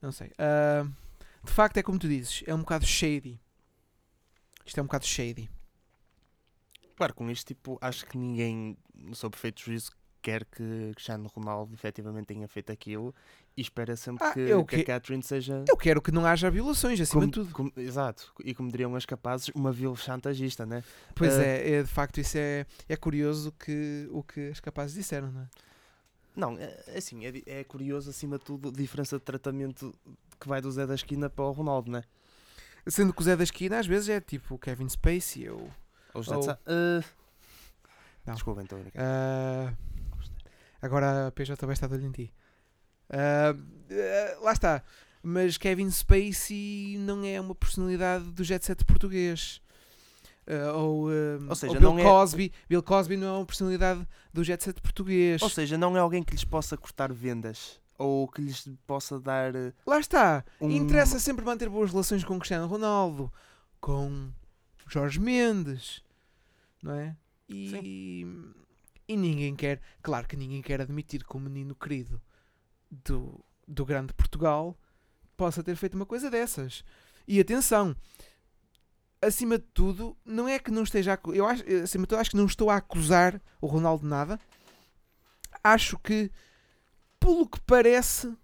Não 0.02 0.12
sei. 0.12 0.32
Ah, 0.38 0.86
de 1.44 1.52
facto, 1.52 1.78
é 1.78 1.84
como 1.84 1.98
tu 2.00 2.08
dizes, 2.08 2.44
é 2.46 2.54
um 2.54 2.60
bocado 2.60 2.86
shady. 2.86 3.40
Isto 4.66 4.80
é 4.80 4.84
um 4.84 4.86
bocado 4.86 5.06
shady. 5.06 5.50
Claro, 6.96 7.14
com 7.14 7.30
isto, 7.30 7.48
tipo, 7.48 7.78
acho 7.82 8.06
que 8.06 8.18
ninguém, 8.18 8.78
no 8.94 9.16
seu 9.16 9.30
perfeito 9.30 9.62
juízo, 9.62 9.92
quer 10.22 10.44
que 10.44 10.92
Cristiano 10.96 11.30
Ronaldo 11.34 11.74
efetivamente 11.74 12.26
tenha 12.26 12.46
feito 12.46 12.74
aquilo 12.74 13.16
e 13.56 13.62
espera 13.62 13.96
sempre 13.96 14.28
Ah, 14.28 14.34
que, 14.34 14.40
eu 14.42 14.66
que 14.66 14.76
que- 14.76 14.82
a 14.82 14.86
Catherine 14.96 15.24
seja. 15.24 15.64
Eu 15.68 15.78
quero 15.78 16.02
que 16.02 16.12
não 16.12 16.26
haja 16.26 16.52
violações, 16.52 17.00
acima 17.00 17.22
como- 17.22 17.28
de 17.28 17.34
tudo. 17.40 17.54
como- 17.54 17.72
exato, 17.78 18.34
e 18.44 18.54
como 18.54 18.70
diriam 18.70 18.94
as 18.96 19.06
capazes, 19.06 19.48
uma 19.56 19.72
vil 19.72 19.96
chantagista, 19.96 20.66
né? 20.66 20.84
Pois 21.16 21.34
Ah. 21.38 21.42
é, 21.44 21.72
é, 21.76 21.84
de 21.84 21.88
facto, 21.90 22.20
isso 22.20 22.38
é, 22.38 22.66
é 22.90 22.98
curioso 22.98 23.54
que, 23.54 24.10
o 24.12 24.22
que 24.22 24.50
as 24.50 24.60
capazes 24.60 24.94
disseram, 24.94 25.32
não 25.32 25.42
é? 25.44 25.48
Não, 26.36 26.58
é, 26.58 26.84
é 26.88 26.98
assim, 26.98 27.26
é, 27.26 27.32
é 27.46 27.64
curioso 27.64 28.10
acima 28.10 28.38
de 28.38 28.44
tudo 28.44 28.70
a 28.70 28.72
diferença 28.74 29.18
de 29.18 29.24
tratamento 29.24 29.96
que 30.40 30.48
vai 30.48 30.62
do 30.62 30.72
Zé 30.72 30.86
da 30.88 30.96
Esquina 30.96 31.30
para 31.30 31.46
o 31.46 31.52
Ronaldo, 31.52 31.92
né? 31.92 32.04
Sendo 32.88 33.14
que 33.14 33.22
o 33.22 33.24
Zé 33.24 33.36
da 33.36 33.44
Esquina 33.44 33.80
às 33.80 33.86
vezes 33.88 34.10
é 34.10 34.20
tipo 34.22 34.56
o 34.56 34.60
Kevin 34.60 34.88
Spacey 34.90 35.50
ou. 35.50 35.70
Ou 36.14 36.24
José 36.24 36.36
Ou- 36.36 36.42
de 36.42 36.46
Sá- 36.48 36.60
Ah, 36.66 37.04
Não. 38.26 38.34
Desculpa, 38.34 38.62
então, 38.62 38.80
ah, 38.96 39.74
agora 40.82 41.28
a 41.28 41.32
PJ 41.32 41.66
vai 41.66 41.74
estar 41.74 41.88
de 41.88 41.94
olho 41.96 42.06
em 42.06 42.12
ti. 42.12 42.34
Ah, 43.10 43.54
lá 44.42 44.52
está. 44.54 44.84
Mas 45.22 45.58
Kevin 45.58 45.90
Spacey 45.92 46.98
não 47.00 47.24
é 47.26 47.40
uma 47.42 47.54
personalidade 47.54 48.26
do 48.32 48.44
jet 48.44 48.64
set 48.66 48.86
português. 48.86 49.62
Ah, 50.48 50.74
ou, 50.74 51.10
Ou 51.48 51.56
seja, 51.56 51.74
ou 51.74 51.80
Bill 51.80 51.90
não 51.92 52.00
é- 52.00 52.04
Cosby. 52.04 52.52
Bill 52.68 52.82
Cosby 52.84 53.18
não 53.18 53.28
é 53.28 53.32
uma 53.40 53.46
personalidade 53.46 54.08
do 54.34 54.44
jet 54.44 54.64
set 54.64 54.82
português. 54.82 55.42
Ou 55.42 55.50
seja, 55.50 55.78
não 55.78 55.96
é 55.98 56.00
alguém 56.00 56.24
que 56.24 56.32
lhes 56.32 56.44
possa 56.46 56.78
cortar 56.78 57.12
vendas 57.12 57.80
ou 58.00 58.28
que 58.28 58.42
lhes 58.42 58.68
possa 58.88 59.20
dar 59.20 59.54
eh, 59.56 59.74
Lá 59.86 60.00
está. 60.00 60.44
um. 60.60 60.72
Interessa 60.72 61.20
sempre 61.20 61.46
manter 61.46 61.70
boas 61.70 61.92
relações 61.92 62.24
com 62.24 62.40
Cristiano 62.40 62.66
Ronaldo, 62.66 63.32
com 63.80 64.32
Jorge 64.88 65.20
Mendes, 65.20 66.02
não 66.82 66.96
é? 66.96 67.16
E, 67.48 68.26
e 69.08 69.18
ninguém 69.18 69.56
quer, 69.56 69.82
claro 70.02 70.28
que 70.28 70.38
ninguém 70.38 70.62
quer 70.62 70.82
admitir 70.82 71.24
que 71.24 71.36
o 71.36 71.40
menino 71.40 71.76
querido 71.76 72.22
do, 72.90 73.44
do 73.68 73.86
grande 73.86 74.14
Portugal 74.14 74.78
possa 75.36 75.64
ter 75.64 75.76
feito 75.76 75.96
uma 75.96 76.06
coisa 76.06 76.30
dessas. 76.30 76.84
E 77.28 77.40
atenção, 77.40 77.96
acima 79.22 79.58
de 79.58 79.66
tudo, 79.74 80.16
não 80.26 80.48
é 80.48 80.60
que 80.60 80.72
não 80.72 80.84
esteja 80.84 81.14
a, 81.14 81.20
eu 81.36 81.46
acho, 81.46 81.64
acima 81.84 82.04
de 82.04 82.10
tudo, 82.10 82.20
acho 82.20 82.32
que 82.32 82.38
não 82.38 82.46
estou 82.46 82.70
a 82.70 82.78
acusar 82.78 83.42
o 83.60 83.68
Ronaldo 83.68 84.04
de 84.04 84.10
nada. 84.10 84.40
Acho 85.64 85.98
que, 86.00 86.32
pelo 87.30 87.48
que 87.48 87.62
parece, 87.62 88.36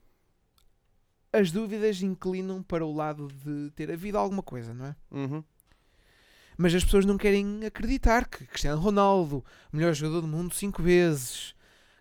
as 1.33 1.51
dúvidas 1.51 2.03
inclinam 2.03 2.61
para 2.61 2.85
o 2.85 2.93
lado 2.93 3.27
de 3.27 3.71
ter 3.71 3.91
havido 3.91 4.19
alguma 4.19 4.43
coisa, 4.43 4.75
não 4.75 4.85
é? 4.85 4.95
Uhum. 5.09 5.43
Mas 6.55 6.73
as 6.75 6.83
pessoas 6.83 7.03
não 7.03 7.17
querem 7.17 7.65
acreditar 7.65 8.29
que 8.29 8.45
Cristiano 8.45 8.79
Ronaldo, 8.79 9.43
melhor 9.73 9.91
jogador 9.95 10.21
do 10.21 10.27
mundo 10.27 10.53
cinco 10.53 10.83
vezes, 10.83 11.55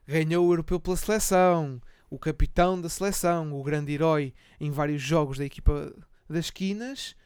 ganhou 0.07 0.47
o 0.47 0.53
europeu 0.53 0.79
pela 0.79 0.95
seleção, 0.95 1.81
o 2.11 2.19
capitão 2.19 2.79
da 2.79 2.91
seleção, 2.91 3.59
o 3.59 3.63
grande 3.63 3.93
herói 3.93 4.35
em 4.61 4.71
vários 4.71 5.01
jogos 5.01 5.39
da 5.39 5.45
equipa 5.47 5.91
das 6.29 6.45
esquinas, 6.45 7.17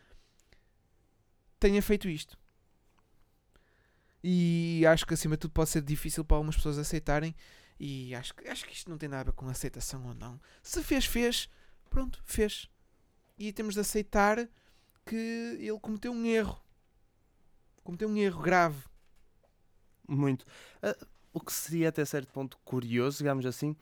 tenha 1.59 1.83
feito 1.83 2.09
isto. 2.09 2.39
E 4.23 4.85
acho 4.87 5.05
que 5.05 5.15
acima 5.15 5.35
de 5.35 5.41
tudo 5.41 5.53
pode 5.53 5.71
ser 5.71 5.83
difícil 5.83 6.25
para 6.25 6.37
algumas 6.37 6.55
pessoas 6.55 6.79
aceitarem. 6.79 7.35
E 7.79 8.15
acho, 8.15 8.35
que- 8.35 8.49
acho 8.49 8.67
que 8.67 8.73
isto 8.73 8.91
não 8.91 8.99
tem 8.99 9.09
nada 9.09 9.21
a 9.23 9.25
ver 9.25 9.33
com 9.33 9.49
aceitação 9.49 10.05
ou 10.07 10.15
não. 10.15 10.41
Se 10.63 10.83
fez, 10.83 11.05
fez. 11.07 11.49
Pronto, 11.89 12.21
fez. 12.25 12.69
E 13.39 13.53
temos 13.53 13.75
de 13.75 13.81
aceitar 13.81 14.49
que 15.07 15.17
ele 15.61 15.79
cometeu 15.81 16.13
um 16.13 16.25
erro. 16.27 16.61
Cometeu 17.85 18.09
um 18.09 18.17
erro 18.17 18.43
grave. 18.43 18.83
Muito. 20.07 20.45
Ah, 20.83 20.97
o 21.33 21.41
que 21.41 21.53
seria 21.53 21.89
até 21.91 22.05
certo 22.05 22.33
ponto 22.33 22.59
curioso, 22.65 23.19
digamos 23.19 23.47
assim, 23.47 23.77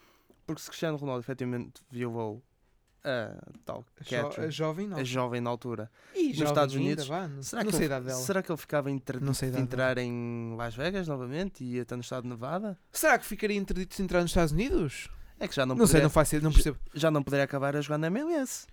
porque 0.47 0.61
se 0.61 0.69
Cristiano 0.69 0.97
Ronaldo 0.97 1.23
efetivamente 1.23 1.83
violou 1.91 2.43
a 3.07 3.37
tal 3.65 3.85
A, 4.01 4.05
jo- 4.05 4.17
a 4.17 4.23
Catherine, 4.23 4.51
jovem 4.53 4.87
não. 4.89 4.99
a 4.99 5.05
jovem 5.05 5.41
na 5.41 5.49
altura, 5.51 5.91
E 6.15 6.29
nos 6.31 6.41
Estados 6.41 6.75
Unidos, 6.75 7.07
vá, 7.07 7.29
não, 7.29 7.43
será, 7.43 7.63
não 7.63 7.71
que 7.71 7.77
sei 7.77 7.87
ele, 7.87 8.01
dela. 8.01 8.11
será 8.21 8.43
que 8.43 8.51
ele 8.51 8.59
ficava 8.59 8.91
interdito 8.91 9.25
Não 9.25 9.33
sei 9.35 9.51
de 9.51 9.61
entrar 9.61 9.97
em 9.99 10.55
Las 10.57 10.75
Vegas 10.75 11.07
novamente 11.07 11.63
e 11.65 11.79
até 11.81 11.95
no 11.95 12.01
estado 12.03 12.25
de 12.25 12.29
Nevada? 12.31 12.77
Será 12.93 13.19
que 13.19 13.25
ficaria 13.25 13.57
interdito 13.57 13.97
de 13.97 14.03
entrar 14.03 14.21
nos 14.23 14.31
Estados 14.31 14.53
Unidos? 14.53 15.09
É 15.39 15.47
que 15.47 15.55
já 15.55 15.65
não, 15.67 15.75
Não, 15.77 15.87
sei, 15.87 15.93
poderia, 15.93 16.03
não 16.05 16.11
faço 16.11 16.35
ideia, 16.35 16.45
não 16.45 16.53
percebo. 16.53 16.79
já 16.95 17.11
não 17.11 17.23
poderia 17.23 17.45
acabar 17.45 17.77
a 17.77 17.81
jogar 17.81 17.99
na 17.99 18.07
MLS. 18.09 18.67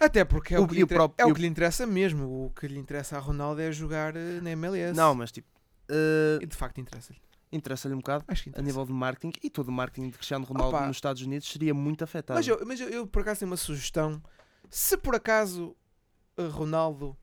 Até 0.00 0.24
porque 0.24 0.54
é 0.54 0.58
o, 0.60 0.64
O- 0.64 0.68
que, 0.68 0.74
lhe 0.74 0.82
o 0.82 0.84
inter- 0.84 0.96
próprio- 0.96 1.22
é 1.22 1.30
o 1.30 1.34
que 1.34 1.40
lhe 1.40 1.46
interessa 1.46 1.86
mesmo. 1.86 2.46
O 2.46 2.50
que 2.50 2.66
lhe 2.68 2.78
interessa 2.78 3.16
a 3.16 3.20
Ronaldo 3.20 3.60
é 3.62 3.70
jogar 3.72 4.14
eh, 4.16 4.40
na 4.42 4.50
MLS. 4.50 4.94
Não, 4.96 5.14
mas 5.14 5.30
tipo, 5.32 5.48
ah, 5.88 6.38
E 6.42 6.46
de 6.46 6.56
facto 6.56 6.78
interessa-lhe. 6.80 7.18
Interessa-lhe 7.52 7.94
um 7.94 7.98
bocado 7.98 8.24
Acho 8.28 8.44
que 8.44 8.58
a 8.58 8.62
nível 8.62 8.84
de 8.84 8.92
marketing 8.92 9.32
e 9.42 9.48
todo 9.50 9.68
o 9.68 9.72
marketing 9.72 10.08
de 10.10 10.16
Cristiano 10.16 10.44
Ronaldo 10.44 10.76
Opa. 10.76 10.86
nos 10.86 10.96
Estados 10.96 11.22
Unidos 11.22 11.48
seria 11.48 11.72
muito 11.72 12.02
afetado. 12.04 12.38
Mas, 12.38 12.46
eu, 12.48 12.60
mas 12.66 12.80
eu, 12.80 12.88
eu, 12.88 13.06
por 13.06 13.22
acaso 13.22 13.40
tenho 13.40 13.50
uma 13.50 13.56
sugestão. 13.56 14.22
Se 14.68 14.96
por 14.96 15.14
acaso 15.14 15.76
Ronaldo 16.52 17.16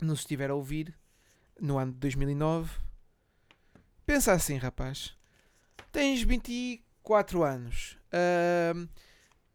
nos 0.00 0.20
estiver 0.20 0.50
a 0.50 0.54
ouvir 0.54 0.94
no 1.60 1.78
ano 1.78 1.92
de 1.92 1.98
2009, 1.98 2.70
pensa 4.04 4.32
assim, 4.32 4.56
rapaz. 4.56 5.14
Tens 5.92 6.22
24 6.22 7.42
anos. 7.42 7.98
ahm, 8.12 8.86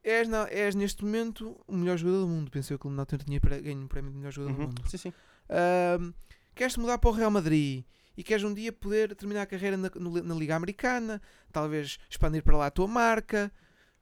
és, 0.03 0.27
na- 0.27 0.47
és 0.49 0.73
neste 0.75 1.03
momento 1.03 1.59
o 1.67 1.75
melhor 1.75 1.97
jogador 1.97 2.21
do 2.21 2.27
mundo. 2.27 2.49
Pensei 2.51 2.77
que 2.77 2.87
ele 2.87 2.95
na 2.95 3.03
altura 3.03 3.23
tinha 3.23 3.39
ganho 3.39 3.85
o 3.85 3.87
prémio 3.87 4.11
de 4.11 4.17
melhor 4.17 4.31
jogador 4.31 4.53
do 4.55 4.59
Uhum, 4.61 4.67
mundo. 4.67 4.89
Sim, 4.89 4.97
sim. 4.97 5.13
Ahm, 5.49 6.13
queres-te 6.55 6.79
mudar 6.79 6.97
para 6.97 7.09
o 7.09 7.13
Real 7.13 7.31
Madrid 7.31 7.83
e 8.15 8.23
queres 8.23 8.43
um 8.43 8.53
dia 8.53 8.71
poder 8.71 9.15
terminar 9.15 9.43
a 9.43 9.45
carreira 9.45 9.77
na, 9.77 9.89
na 10.23 10.35
Liga 10.35 10.55
Americana, 10.55 11.21
talvez 11.51 11.97
expandir 12.09 12.43
para 12.43 12.57
lá 12.57 12.67
a 12.67 12.71
tua 12.71 12.87
marca, 12.87 13.51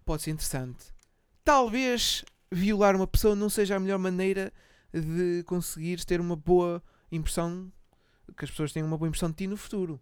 pode 0.04 0.24
ser 0.24 0.32
interessante. 0.32 0.93
Talvez 1.43 2.24
violar 2.52 2.95
uma 2.95 3.08
pessoa 3.08 3.36
não 3.36 3.50
seja 3.50 3.76
a 3.76 3.80
melhor 3.80 4.00
maneira 4.00 4.52
de 4.91 5.43
conseguires 5.45 6.06
ter 6.06 6.19
uma 6.19 6.36
boa 6.36 6.82
impressão, 7.12 7.72
que 8.38 8.45
as 8.45 8.52
pessoas 8.52 8.72
tenham 8.72 8.88
uma 8.88 8.98
boa 8.98 9.08
impressão 9.08 9.30
de 9.30 9.36
ti 9.36 9.48
no 9.48 9.58
futuro. 9.58 10.02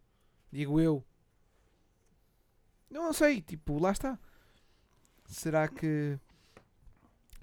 Digo 0.51 0.79
eu. 0.79 1.03
Não 2.89 3.11
sei, 3.11 3.41
tipo, 3.41 3.79
lá 3.79 3.91
está. 3.91 4.17
Será 5.25 5.67
que. 5.67 6.17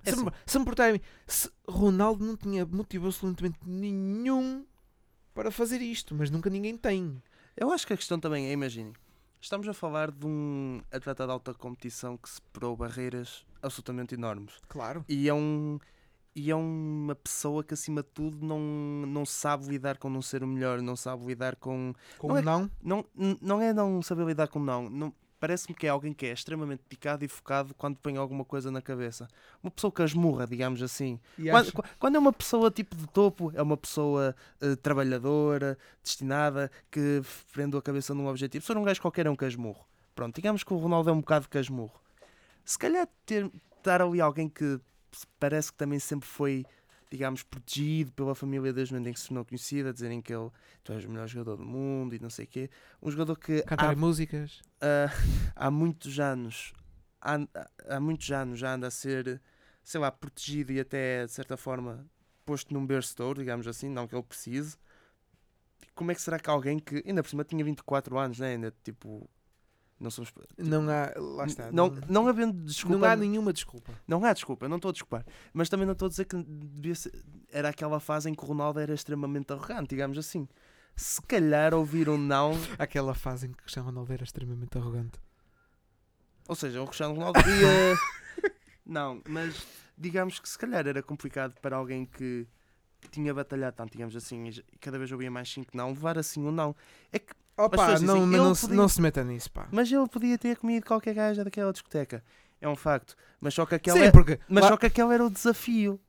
É 0.05 0.13
se, 0.13 0.25
me, 0.25 0.31
se 0.47 0.59
me 0.59 0.65
portarem. 0.65 1.01
Se 1.27 1.51
Ronaldo 1.69 2.25
não 2.25 2.37
tinha 2.37 2.65
motivo 2.65 3.07
absolutamente 3.07 3.59
nenhum 3.67 4.67
para 5.35 5.51
fazer 5.51 5.83
isto, 5.83 6.15
mas 6.15 6.31
nunca 6.31 6.49
ninguém 6.49 6.77
tem. 6.77 7.21
Eu 7.57 7.71
acho 7.73 7.87
que 7.87 7.93
a 7.93 7.97
questão 7.97 8.19
também 8.19 8.47
é, 8.47 8.53
imaginem, 8.53 8.93
estamos 9.41 9.69
a 9.69 9.75
falar 9.75 10.11
de 10.11 10.27
um 10.27 10.81
atleta 10.93 11.27
de 11.27 11.33
alta 11.33 11.53
competição 11.55 12.17
que 12.17 12.29
superou 12.29 12.77
barreiras 12.77 13.45
absolutamente 13.63 14.15
enormes. 14.15 14.55
Claro. 14.69 15.05
E 15.09 15.29
é 15.29 15.35
um 15.35 15.79
e 16.37 16.51
é 16.51 16.55
uma 16.57 17.15
pessoa 17.15 17.63
que 17.63 17.75
acima 17.75 18.03
de 18.03 18.09
tudo 18.09 18.45
não, 18.45 18.59
não 19.07 19.25
sabe 19.25 19.67
lidar 19.69 19.99
com 19.99 20.11
não 20.11 20.21
ser 20.21 20.43
o 20.43 20.47
melhor, 20.49 20.83
não 20.83 20.97
sabe 20.97 21.25
lidar 21.27 21.55
com 21.55 21.95
Como 22.19 22.33
Não 22.35 22.39
é- 22.41 22.43
não? 22.43 22.71
não, 22.83 23.05
não 23.41 23.61
é 23.61 23.73
não 23.73 24.03
saber 24.03 24.27
lidar 24.27 24.49
com 24.49 24.59
não, 24.59 24.91
não 24.91 25.15
parece-me 25.45 25.75
que 25.75 25.87
é 25.87 25.91
alguém 25.91 26.15
que 26.15 26.25
é 26.25 26.33
extremamente 26.33 26.83
picado 26.89 27.23
e 27.23 27.29
focado 27.29 27.75
quando 27.75 27.99
põe 27.99 28.17
alguma 28.17 28.47
coisa 28.47 28.71
na 28.71 28.81
cabeça. 28.81 29.29
Uma 29.63 29.71
pessoa 29.71 29.93
que 29.93 30.01
asmurra, 30.01 30.47
digamos 30.47 30.83
assim. 30.83 31.21
Quando, 31.51 31.85
quando 31.99 32.17
é 32.17 32.19
uma 32.19 32.33
pessoa 32.33 32.71
tipo 32.71 32.97
de 32.97 33.07
topo, 33.09 33.53
é 33.55 33.61
uma 33.61 33.77
pessoa 33.77 34.35
eh, 34.63 34.75
trabalhadora, 34.77 35.77
destinada, 36.03 36.71
que 36.91 37.21
prende 37.53 37.77
a 37.77 37.83
cabeça 37.83 38.15
num 38.15 38.27
objetivo. 38.27 38.63
Se 38.63 38.69
for 38.69 38.79
um 38.79 38.85
gajo 38.85 39.03
qualquer 39.03 39.27
é 39.27 39.31
um 39.31 39.37
casmurro. 39.37 39.85
Pronto, 40.15 40.35
digamos 40.35 40.65
que 40.65 40.73
o 40.73 40.79
Ronaldo 40.79 41.11
é 41.11 41.13
um 41.13 41.21
bocado 41.21 41.47
casmurro. 41.47 42.01
Se 42.65 42.79
calhar 42.79 43.07
ter, 43.27 43.51
estar 43.77 44.01
ali 44.01 44.23
alguém 44.23 44.49
que 44.49 44.81
parece 45.39 45.73
que 45.73 45.77
também 45.77 45.99
sempre 45.99 46.27
foi 46.27 46.65
digamos, 47.11 47.43
protegido 47.43 48.13
pela 48.13 48.35
família 48.35 48.73
momento 48.73 49.09
em 49.09 49.13
que 49.13 49.21
se 49.21 49.29
tornou 49.29 49.45
conhecido, 49.45 49.89
a 49.89 49.93
dizerem 49.93 50.21
que 50.21 50.35
ele 50.35 50.51
tu 50.83 50.93
és 50.93 51.05
o 51.05 51.11
melhor 51.11 51.29
jogador 51.29 51.57
do 51.57 51.65
mundo 51.65 52.15
e 52.15 52.19
não 52.19 52.31
sei 52.31 52.45
o 52.45 52.49
quê. 52.49 52.71
Um 53.03 53.11
jogador 53.11 53.39
que 53.39 53.63
Cantar 53.63 53.93
há, 53.93 53.97
músicas. 53.97 54.63
ah, 54.81 55.11
há 55.55 55.71
muitos 55.71 56.19
anos 56.19 56.73
há, 57.25 57.39
há 57.89 58.01
muitos 58.01 58.31
anos 58.31 58.59
já 58.59 58.75
anda 58.75 58.87
a 58.87 58.91
ser, 58.91 59.41
sei 59.83 60.01
lá, 60.01 60.13
protegido 60.13 60.73
e 60.73 60.81
até 60.81 61.25
de 61.25 61.33
certa 61.33 61.57
forma 61.57 62.07
posto 62.45 62.75
num 62.75 62.87
berço 62.87 63.17
de 63.17 63.23
ouro, 63.23 63.41
digamos 63.41 63.67
assim, 63.67 63.89
não 63.89 64.07
que 64.07 64.15
ele 64.15 64.23
precise. 64.23 64.77
Como 65.95 66.13
é 66.13 66.15
que 66.15 66.21
será 66.21 66.39
que 66.39 66.51
alguém 66.51 66.79
que 66.79 67.03
ainda 67.07 67.23
por 67.23 67.31
cima 67.31 67.45
tinha 67.45 67.65
24 67.65 68.19
anos, 68.19 68.39
né? 68.39 68.49
ainda 68.53 68.75
tipo 68.83 69.29
não 70.05 70.11
somos 70.11 70.31
tipo, 70.31 70.43
Não 70.59 70.89
há. 70.89 71.13
Lá 71.17 71.47
está. 71.47 71.73
não, 71.73 71.89
não 72.09 72.29
havendo 72.29 72.53
desculpa, 72.65 72.99
não 72.99 73.09
há 73.09 73.17
nenhuma 73.17 73.53
desculpa. 73.53 73.93
não 74.07 74.25
há 74.25 74.33
desculpa, 74.33 74.69
não 74.69 74.77
estou 74.77 74.91
a 74.91 74.93
desculpar, 74.93 75.27
mas 75.53 75.69
também 75.69 75.87
não 75.87 75.95
estou 75.95 76.07
a 76.07 76.09
dizer 76.11 76.27
que 76.27 76.37
devia 76.43 76.95
ser, 76.95 77.13
era 77.51 77.71
aquela 77.71 77.99
fase 77.99 78.31
em 78.31 78.35
que 78.35 78.45
o 78.45 78.47
Ronaldo 78.47 78.79
era 78.79 78.95
extremamente 78.95 79.53
arrogante, 79.53 79.89
digamos 79.89 80.19
assim. 80.19 80.47
Se 80.95 81.21
calhar 81.23 81.75
ouvir 81.75 82.09
um 82.09 82.17
não, 82.17 82.53
Aquela 82.79 83.15
fase 83.15 83.47
em 83.47 83.51
que 83.51 83.57
Cristiano 83.59 83.89
Ronaldo 83.89 84.13
era 84.13 84.23
extremamente 84.23 84.79
arrogante. 84.79 85.19
ou 86.47 86.55
seja, 86.55 86.81
o 86.81 86.87
Cristiano 86.87 87.15
Ronaldo 87.15 87.41
ia. 87.41 88.53
não, 88.87 89.21
mas 89.29 89.67
digamos 89.97 90.39
que 90.39 90.49
se 90.49 90.59
calhar 90.59 90.87
era 90.87 91.03
complicado 91.03 91.55
para 91.61 91.77
alguém 91.77 92.05
que 92.05 92.47
tinha 93.11 93.33
batalhado 93.35 93.77
tanto, 93.77 93.93
digamos 93.93 94.15
assim, 94.17 94.49
e 94.49 94.79
cada 94.79 94.99
vez 94.99 95.11
ouvia 95.11 95.31
mais 95.31 95.51
sim 95.51 95.63
que 95.63 95.77
não, 95.77 95.89
levar 95.91 96.19
assim 96.19 96.45
um 96.45 96.53
não. 96.53 96.75
É 97.13 97.19
que, 97.19 97.35
Opa, 97.57 97.93
dizem, 97.95 98.07
não, 98.07 98.21
mas 98.21 98.29
ele 98.35 98.37
não, 98.37 98.55
se, 98.55 98.61
podia- 98.63 98.77
não 98.77 98.89
se 98.89 99.01
meta 99.01 99.23
nisso, 99.25 99.51
pá. 99.51 99.69
mas 99.71 99.91
ele 99.91 100.09
podia 100.09 100.37
ter 100.37 100.57
comido 100.57 100.85
qualquer 100.87 101.15
gaja 101.15 101.45
daquela 101.45 101.73
discoteca. 101.73 102.23
É 102.61 102.69
um 102.69 102.75
facto. 102.77 103.15
Mas 103.41 103.55
só 103.55 103.65
que 103.67 103.75
aquela, 103.75 103.99
Sim, 103.99 104.11
porque. 104.11 104.41
mas 104.49 104.63
lá- 104.65 104.71
só 104.71 104.77
que 104.77 104.87
aquele 104.87 105.15
era 105.15 105.25
o 105.25 105.31
desafio. 105.31 106.01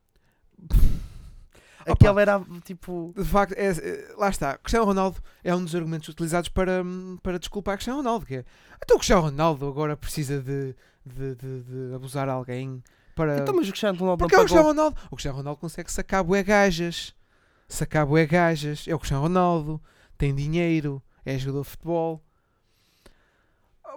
Opa. 1.87 1.91
Aquele 1.93 2.21
era 2.21 2.41
tipo. 2.63 3.13
De 3.15 3.23
facto, 3.25 3.53
é, 3.53 3.67
é- 3.69 4.13
lá 4.17 4.29
está. 4.29 4.57
Cristiano 4.57 4.85
Ronaldo 4.85 5.21
é 5.43 5.53
um 5.55 5.63
dos 5.63 5.75
argumentos 5.75 6.07
utilizados 6.09 6.49
para, 6.49 6.83
para 7.21 7.37
desculpar 7.37 7.75
Cristiano 7.75 7.99
Ronaldo. 7.99 8.25
Que 8.25 8.37
é, 8.37 8.45
então 8.83 8.95
o 8.95 8.99
Cristiano 8.99 9.21
Ronaldo 9.21 9.67
agora 9.67 9.95
precisa 9.95 10.41
de, 10.41 10.75
de, 11.05 11.35
de, 11.35 11.61
de 11.61 11.93
abusar 11.95 12.27
alguém 12.27 12.81
para. 13.15 13.37
Então, 13.37 13.53
mas 13.55 13.67
o 13.67 13.69
Cristiano 13.71 13.99
Ronaldo 13.99 14.21
não 14.21 14.27
Porque 14.27 14.35
é 14.35 14.37
o. 14.39 14.41
Cristiano 14.41 14.67
Ronaldo. 14.67 14.97
O 15.11 15.15
Cristiano 15.15 15.37
Ronaldo 15.37 15.59
consegue 15.59 15.91
sacar 15.91 16.23
bué 16.23 16.41
gajas. 16.41 17.13
Sacar 17.67 18.03
bué 18.05 18.25
gajas. 18.25 18.87
É 18.87 18.95
o 18.95 18.97
Cristiano 18.97 19.21
Ronaldo. 19.23 19.79
Tem 20.17 20.33
dinheiro. 20.33 21.03
É 21.25 21.37
jogador 21.37 21.63
de 21.63 21.69
futebol. 21.69 22.23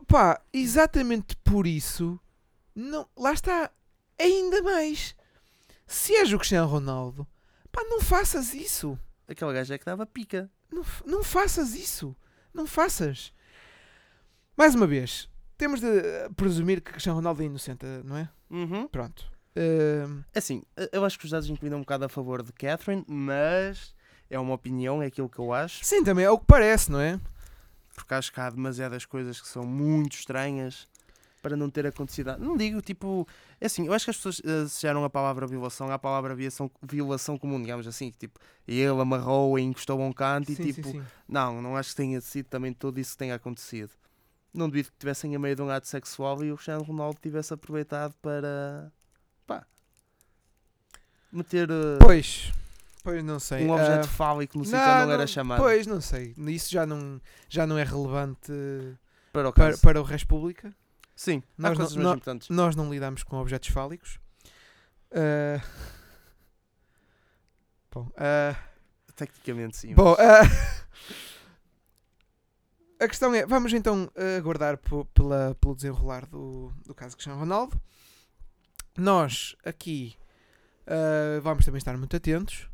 Pá, 0.07 0.41
exatamente 0.53 1.37
por 1.37 1.67
isso. 1.67 2.19
Não, 2.75 3.09
lá 3.17 3.33
está. 3.33 3.71
Ainda 4.19 4.63
mais. 4.63 5.15
Se 5.87 6.15
és 6.15 6.33
o 6.33 6.39
Cristiano 6.39 6.67
Ronaldo, 6.69 7.27
pá, 7.71 7.83
não 7.85 8.01
faças 8.01 8.55
isso. 8.55 8.99
Aquela 9.27 9.53
gaja 9.53 9.75
é 9.75 9.79
que 9.79 9.85
dava 9.85 10.07
pica. 10.07 10.51
Não, 10.71 10.85
não 11.05 11.23
faças 11.25 11.75
isso. 11.75 12.17
Não 12.53 12.67
faças. 12.67 13.33
Mais 14.57 14.75
uma 14.75 14.87
vez, 14.87 15.29
temos 15.57 15.81
de 15.81 15.87
eh, 15.87 16.29
presumir 16.35 16.81
que 16.83 16.91
Cristiano 16.91 17.17
Ronaldo 17.17 17.43
é 17.43 17.47
inocente, 17.47 17.85
não 18.05 18.17
é? 18.17 18.29
Uhum. 18.51 18.89
Pronto. 18.89 19.31
Ehm, 19.55 20.23
Assim, 20.35 20.63
eu 20.93 21.05
acho 21.05 21.19
que 21.19 21.25
os 21.25 21.31
dados 21.31 21.49
incluíram 21.49 21.79
um 21.79 21.83
bocado 21.83 22.05
a 22.05 22.09
favor 22.09 22.43
de 22.43 22.53
Catherine, 22.53 23.05
mas 23.07 23.95
é 24.31 24.39
uma 24.39 24.55
opinião, 24.55 25.03
é 25.03 25.07
aquilo 25.07 25.29
que 25.29 25.39
eu 25.39 25.53
acho. 25.53 25.85
sim, 25.85 26.03
também 26.05 26.25
é 26.25 26.31
o 26.31 26.39
que 26.39 26.47
parece, 26.47 26.91
não 26.91 27.01
é? 27.01 27.21
Porque 27.95 28.15
acho 28.15 28.33
que 28.33 28.41
há 28.41 28.49
demasiadas 28.51 29.05
coisas 29.05 29.41
que 29.41 29.49
são 29.49 29.65
muito 29.65 30.17
estranhas 30.17 30.87
para 31.43 31.57
não 31.57 31.71
ter 31.71 31.87
acontecido. 31.87 32.37
Não 32.39 32.57
digo, 32.57 32.81
tipo, 32.83 33.27
é 33.61 33.67
assim, 33.67 33.87
eu 33.87 33.93
acho 33.93 34.05
que 34.05 34.11
as 34.11 34.17
pessoas 34.17 34.41
associaram 34.45 35.05
a 35.05 35.11
palavra 35.11 35.47
violação 35.47 35.91
à 35.91 35.99
palavra 35.99 36.35
violação, 36.35 36.71
violação 36.83 37.39
comum, 37.39 37.61
digamos 37.61 37.87
assim, 37.87 38.11
que, 38.11 38.19
tipo, 38.19 38.39
ele 38.67 39.01
amarrou 39.01 39.59
e 39.59 39.63
encostou 39.63 40.01
a 40.01 40.05
um 40.05 40.13
canto 40.13 40.53
sim, 40.53 40.63
e 40.63 40.73
tipo, 40.73 40.89
sim, 40.89 41.01
sim. 41.01 41.07
não, 41.29 41.63
não 41.63 41.77
acho 41.77 41.91
que 41.91 41.97
tenha 41.97 42.21
sido 42.21 42.47
também 42.47 42.73
tudo 42.73 43.01
isso 43.01 43.13
que 43.13 43.19
tenha 43.19 43.35
acontecido. 43.35 43.91
Não 44.53 44.69
duvido 44.69 44.91
que 44.91 44.99
tivessem 44.99 45.35
a 45.37 45.39
meio 45.39 45.55
de 45.55 45.63
um 45.63 45.71
ato 45.71 45.87
sexual 45.87 46.43
e 46.45 46.51
o 46.51 46.57
Cristiano 46.57 46.83
Ronaldo 46.83 47.19
tivesse 47.21 47.53
aproveitado 47.53 48.15
para, 48.21 48.91
pá, 49.47 49.67
meter 51.31 51.71
eh, 51.71 51.99
Pois, 52.01 52.51
pois 53.03 53.23
não 53.25 53.39
sei. 53.39 53.67
um 53.67 53.71
objeto 53.73 54.09
fálico 54.09 54.59
no 54.59 54.65
sítio 54.65 54.79
onde 54.81 55.07
não 55.07 55.13
era 55.13 55.27
chamado 55.27 55.63
Pois, 55.63 55.87
não 55.87 56.01
sei. 56.01 56.35
Isso 56.37 56.71
já 56.71 56.87
não, 56.87 57.21
já 57.49 57.67
não 57.67 57.79
é 57.79 57.85
relevante 57.85 58.53
para 59.33 59.49
o 59.49 59.53
para, 59.53 59.77
para 59.79 60.01
o 60.01 60.05
Res 60.05 60.25
Pública. 60.25 60.75
Sim, 61.15 61.43
Nós 61.57 61.77
não- 61.77 61.85
mais 61.85 61.97
importantes. 61.97 62.49
Nós 62.49 62.77
não 62.77 62.91
lidamos 62.91 63.23
com 63.23 63.37
objetos 63.37 63.69
fálicos. 63.71 64.19
Ah, 65.13 65.61
bom, 67.93 68.11
ah, 68.17 68.55
Tecnicamente 69.17 69.77
sim. 69.77 69.95
bom 69.95 70.15
mas- 70.17 70.21
ah, 70.21 70.87
a 73.01 73.09
questão 73.09 73.35
é: 73.35 73.45
vamos 73.47 73.73
então 73.73 74.11
aguardar 74.39 74.79
pela, 75.15 75.57
pelo 75.61 75.75
desenrolar 75.75 76.27
do, 76.27 76.73
do 76.87 76.95
caso 76.95 77.17
Cristiano 77.17 77.39
Ronaldo. 77.41 77.81
Nós 78.97 79.57
aqui 79.65 80.17
vamos 81.43 81.65
também 81.65 81.79
estar 81.79 81.97
muito 81.97 82.17
atentos, 82.17 82.69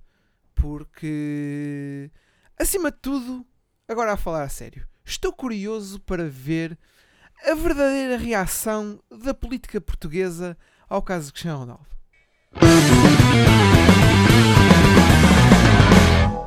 porque 0.65 2.11
acima 2.59 2.91
de 2.91 2.97
tudo, 2.97 3.45
agora 3.87 4.15
a 4.15 4.17
falar 4.17 4.45
a 4.45 4.49
sério, 4.49 4.89
estou 5.05 5.31
curioso 5.31 6.01
para 6.01 6.27
ver 6.27 6.79
a 7.45 7.55
verdadeira 7.55 8.17
reação 8.17 8.99
da 9.11 9.35
política 9.35 9.79
portuguesa 9.79 10.57
ao 10.89 11.03
caso 11.03 11.27
de 11.27 11.33
Cristiano 11.35 11.59
Ronaldo. 11.59 11.87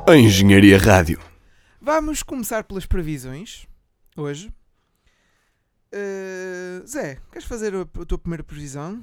A 0.04 0.16
Engenharia 0.16 0.78
Rádio. 0.78 1.20
Vamos 1.80 2.24
começar 2.24 2.64
pelas 2.64 2.86
previsões 2.86 3.68
hoje. 4.16 4.52
Uh, 5.94 6.84
Zé, 6.84 7.20
queres 7.30 7.46
fazer 7.46 7.72
a, 7.72 7.82
a 7.82 8.04
tua 8.04 8.18
primeira 8.18 8.42
previsão? 8.42 9.00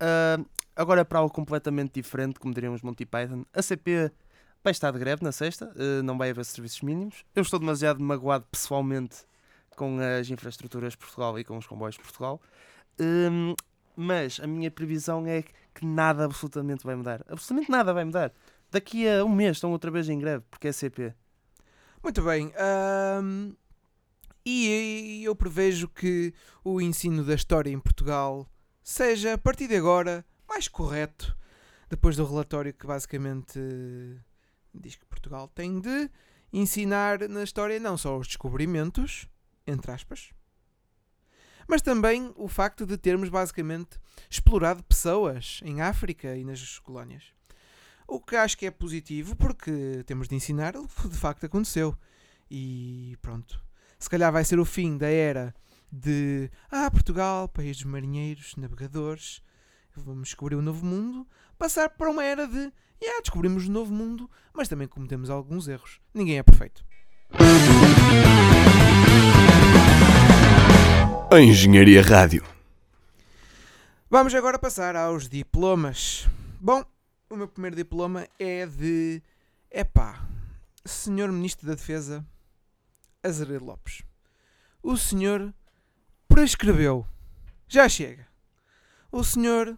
Ah, 0.00 0.44
agora 0.74 1.04
para 1.04 1.20
algo 1.20 1.32
completamente 1.32 1.92
diferente, 1.94 2.40
como 2.40 2.52
diríamos 2.52 2.82
Monty 2.82 3.06
Python, 3.06 3.44
a 3.52 3.62
CP 3.62 4.10
vai 4.62 4.70
estar 4.70 4.90
de 4.90 4.98
greve 4.98 5.24
na 5.24 5.32
sexta, 5.32 5.72
ah, 5.76 6.02
não 6.02 6.16
vai 6.16 6.30
haver 6.30 6.44
serviços 6.44 6.80
mínimos. 6.82 7.24
Eu 7.34 7.42
estou 7.42 7.58
demasiado 7.58 8.00
magoado 8.00 8.46
pessoalmente 8.50 9.18
com 9.76 9.98
as 9.98 10.28
infraestruturas 10.28 10.92
de 10.92 10.98
Portugal 10.98 11.38
e 11.38 11.44
com 11.44 11.56
os 11.56 11.66
comboios 11.66 11.96
de 11.96 12.02
Portugal. 12.02 12.40
Hum, 13.00 13.54
mas 13.96 14.38
a 14.40 14.46
minha 14.46 14.70
previsão 14.70 15.26
é 15.26 15.42
que 15.74 15.84
nada 15.84 16.24
absolutamente 16.24 16.84
vai 16.84 16.94
mudar. 16.94 17.24
Absolutamente 17.28 17.70
nada 17.70 17.92
vai 17.92 18.04
mudar. 18.04 18.32
Daqui 18.70 19.08
a 19.08 19.24
um 19.24 19.28
mês 19.28 19.56
estão 19.56 19.72
outra 19.72 19.90
vez 19.90 20.08
em 20.08 20.18
greve, 20.18 20.44
porque 20.50 20.68
é 20.68 20.72
CP. 20.72 21.14
Muito 22.02 22.22
bem. 22.22 22.52
ahm, 22.56 23.52
e 24.44 25.22
eu 25.24 25.36
prevejo 25.36 25.88
que 25.88 26.34
o 26.64 26.80
ensino 26.80 27.22
da 27.24 27.34
história 27.34 27.70
em 27.70 27.78
Portugal 27.78 28.48
seja, 28.82 29.34
a 29.34 29.38
partir 29.38 29.68
de 29.68 29.76
agora, 29.76 30.24
mais 30.48 30.66
correto. 30.66 31.36
Depois 31.88 32.16
do 32.16 32.24
relatório 32.24 32.72
que 32.72 32.86
basicamente 32.86 33.58
eh, 33.58 34.16
diz 34.74 34.96
que 34.96 35.06
Portugal 35.06 35.48
tem 35.48 35.80
de 35.80 36.10
ensinar 36.52 37.28
na 37.28 37.42
história 37.42 37.80
não 37.80 37.96
só 37.96 38.18
os 38.18 38.26
descobrimentos, 38.26 39.26
entre 39.66 39.90
aspas, 39.90 40.30
mas 41.66 41.80
também 41.80 42.32
o 42.36 42.48
facto 42.48 42.84
de 42.84 42.96
termos 42.98 43.28
basicamente 43.28 43.98
explorado 44.28 44.82
pessoas 44.82 45.60
em 45.64 45.80
África 45.80 46.36
e 46.36 46.44
nas 46.44 46.78
colónias. 46.78 47.24
O 48.06 48.20
que 48.20 48.36
acho 48.36 48.58
que 48.58 48.66
é 48.66 48.70
positivo 48.70 49.36
porque 49.36 50.02
temos 50.06 50.28
de 50.28 50.34
ensinar 50.34 50.76
o 50.76 50.86
que 50.86 51.08
de 51.08 51.16
facto 51.16 51.46
aconteceu. 51.46 51.96
E 52.50 53.16
pronto. 53.22 53.58
Se 53.98 54.10
calhar 54.10 54.30
vai 54.32 54.44
ser 54.44 54.58
o 54.58 54.64
fim 54.64 54.98
da 54.98 55.08
era 55.08 55.54
de 55.90 56.50
Ah, 56.70 56.90
Portugal, 56.90 57.48
país 57.48 57.76
dos 57.76 57.86
marinheiros, 57.86 58.54
navegadores, 58.56 59.42
vamos 60.00 60.28
descobrir 60.28 60.56
um 60.56 60.62
novo 60.62 60.84
mundo, 60.84 61.26
passar 61.58 61.90
para 61.90 62.10
uma 62.10 62.24
era 62.24 62.46
de 62.46 62.72
yeah, 63.02 63.20
descobrimos 63.20 63.68
um 63.68 63.72
novo 63.72 63.92
mundo, 63.92 64.30
mas 64.54 64.68
também 64.68 64.86
cometemos 64.86 65.28
alguns 65.28 65.66
erros. 65.66 66.00
Ninguém 66.14 66.38
é 66.38 66.42
perfeito. 66.42 66.84
A 71.30 71.40
Engenharia 71.40 72.02
Rádio. 72.02 72.44
Vamos 74.08 74.34
agora 74.34 74.58
passar 74.58 74.94
aos 74.94 75.28
diplomas. 75.28 76.28
Bom, 76.60 76.84
o 77.30 77.36
meu 77.36 77.48
primeiro 77.48 77.74
diploma 77.74 78.28
é 78.38 78.66
de. 78.66 79.22
Epá, 79.70 80.28
Senhor 80.84 81.32
Ministro 81.32 81.66
da 81.66 81.74
Defesa 81.74 82.24
Azeredo 83.22 83.64
Lopes. 83.64 84.02
O 84.82 84.96
senhor 84.96 85.54
prescreveu. 86.28 87.06
Já 87.66 87.88
chega. 87.88 88.26
O 89.12 89.22
senhor 89.22 89.76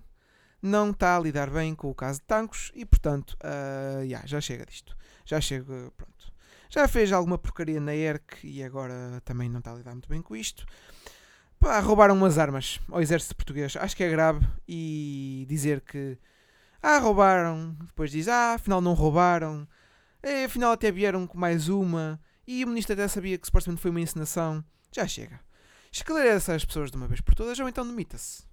não 0.62 0.90
está 0.90 1.16
a 1.16 1.20
lidar 1.20 1.50
bem 1.50 1.74
com 1.74 1.90
o 1.90 1.94
caso 1.94 2.20
de 2.20 2.26
Tancos 2.26 2.70
e, 2.74 2.86
portanto, 2.86 3.36
ah, 3.42 4.00
yeah, 4.02 4.26
já 4.26 4.40
chega 4.40 4.64
disto. 4.64 4.96
Já 5.26 5.40
chega, 5.40 5.64
pronto. 5.96 6.32
Já 6.70 6.88
fez 6.88 7.12
alguma 7.12 7.36
porcaria 7.36 7.80
na 7.80 7.94
ERC 7.94 8.44
e 8.44 8.62
agora 8.62 9.20
também 9.24 9.48
não 9.48 9.58
está 9.58 9.72
a 9.72 9.76
lidar 9.76 9.92
muito 9.92 10.08
bem 10.08 10.22
com 10.22 10.34
isto. 10.36 10.64
Pá, 11.58 11.80
roubaram 11.80 12.14
umas 12.14 12.38
armas 12.38 12.80
ao 12.90 13.00
exército 13.02 13.36
português. 13.36 13.76
Acho 13.76 13.96
que 13.96 14.04
é 14.04 14.10
grave 14.10 14.46
e 14.68 15.46
dizer 15.48 15.80
que 15.80 16.18
Ah, 16.82 16.98
roubaram. 16.98 17.76
Depois 17.86 18.10
diz, 18.10 18.28
ah, 18.28 18.54
afinal 18.54 18.80
não 18.80 18.94
roubaram. 18.94 19.66
Eh, 20.22 20.44
afinal 20.44 20.72
até 20.72 20.90
vieram 20.92 21.26
com 21.26 21.38
mais 21.38 21.68
uma. 21.68 22.20
E 22.46 22.64
o 22.64 22.68
ministro 22.68 22.92
até 22.94 23.08
sabia 23.08 23.38
que 23.38 23.46
supostamente 23.46 23.80
foi 23.82 23.90
uma 23.90 24.00
encenação. 24.00 24.64
Já 24.92 25.06
chega. 25.06 25.40
Esclareça 25.92 26.54
as 26.54 26.64
pessoas 26.64 26.90
de 26.90 26.96
uma 26.96 27.08
vez 27.08 27.20
por 27.20 27.34
todas 27.34 27.58
ou 27.58 27.68
então 27.68 27.86
demita-se. 27.86 28.44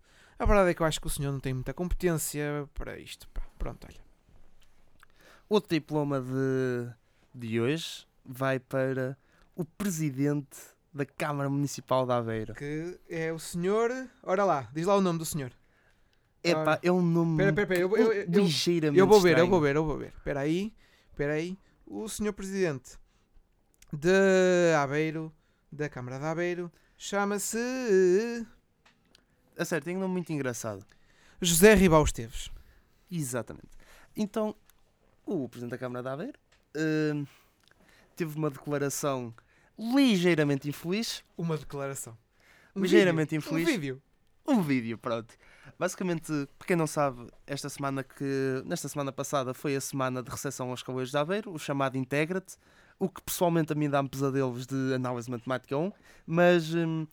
A 0.41 0.45
verdade 0.45 0.71
é 0.71 0.73
que 0.73 0.82
eu 0.82 0.86
acho 0.88 0.99
que 0.99 1.06
o 1.08 1.10
senhor 1.10 1.32
não 1.32 1.39
tem 1.39 1.54
muita 1.54 1.71
competência 1.73 2.67
para 2.73 2.97
isto. 2.97 3.27
Pá. 3.30 3.41
Pronto, 3.60 3.86
olha. 3.88 4.01
Outro 5.47 5.69
diploma 5.69 6.19
de, 6.19 6.89
de 7.36 7.62
hoje 7.62 8.08
vai 8.25 8.60
para 8.60 9.15
o 9.56 9.63
presidente 9.63 10.58
da 10.93 11.06
Câmara 11.06 11.47
Municipal 11.49 12.06
de 12.08 12.13
Aveiro. 12.13 12.56
Que 12.56 12.97
é 13.08 13.32
o 13.32 13.38
senhor. 13.38 13.91
Ora 14.23 14.43
lá, 14.43 14.67
diz 14.73 14.86
lá 14.88 14.95
o 14.95 15.01
nome 15.01 15.19
do 15.19 15.25
senhor. 15.25 15.51
Epá, 16.43 16.60
Ora. 16.62 16.80
é 16.82 16.91
um 16.91 17.01
nome 17.04 17.34
Espera, 17.43 17.49
espera, 17.62 17.73
espera, 17.86 18.01
eu- 18.01 18.12
eu- 18.13 18.13
eu- 18.23 18.41
ligeiramente 18.43 18.99
Eu 18.99 19.06
vou 19.06 19.21
ver, 19.21 19.30
eu 19.30 19.32
estranho. 19.34 19.49
vou 19.51 19.62
ver, 19.62 19.75
eu 19.75 19.86
vou 19.86 19.97
ver. 19.99 20.13
Espera 20.17 20.39
aí, 20.39 20.73
espera 21.12 21.34
aí. 21.34 21.56
O 21.86 22.10
senhor 22.10 22.34
presidente 22.34 22.97
de 23.93 24.73
Aveiro, 24.75 25.32
da 25.71 25.88
Câmara 25.88 26.17
de 26.17 26.25
Aveiro, 26.25 26.71
chama-se 26.97 27.60
A 29.62 29.65
sério, 29.65 29.86
tem 29.86 29.95
um 29.95 30.00
nome 30.00 30.13
muito 30.13 30.34
engraçado. 30.34 30.84
José 31.39 31.76
Ribau 31.76 32.04
Esteves. 32.04 32.50
Exatamente. 33.12 33.69
Então, 34.17 34.56
o 35.24 35.47
Presidente 35.47 35.69
da 35.69 35.78
Câmara 35.78 36.02
de 36.02 36.10
Aveiro 36.10 36.39
hum, 37.13 37.28
teve 38.15 38.36
uma 38.39 38.50
declaração 38.50 39.32
ligeiramente 39.78 40.67
infeliz. 40.67 41.24
Uma 41.38 41.60
declaração. 41.60 42.17
Um 42.76 42.82
Ligeiramente 42.82 43.38
vídeo. 43.38 43.45
infeliz. 43.45 43.67
Um 43.67 43.71
vídeo. 43.71 44.02
Um 44.47 44.62
vídeo, 44.63 44.97
pronto. 44.97 45.32
Basicamente, 45.78 46.32
para 46.58 46.67
quem 46.67 46.76
não 46.76 46.88
sabe, 46.88 47.30
esta 47.45 47.69
semana 47.69 48.04
que. 48.04 48.63
Nesta 48.65 48.89
semana 48.89 49.12
passada 49.12 49.54
foi 49.54 49.76
a 49.76 49.82
semana 49.82 50.24
de 50.24 50.32
recepção 50.32 50.71
aos 50.71 50.82
Cavaleiros 50.82 51.12
de 51.12 51.17
Aveiro, 51.19 51.54
o 51.54 51.60
chamado 51.60 52.00
Integra-te, 52.00 52.58
o 52.97 53.08
que 53.08 53.21
pessoalmente 53.21 53.74
a 53.74 53.76
mim 53.76 53.91
dá-me 53.91 54.10
pesadelos 54.10 54.65
de 54.65 54.95
análise 54.95 55.30
matemática 55.30 55.78
1, 55.78 55.91
mas 56.26 56.74
hum, 56.74 57.06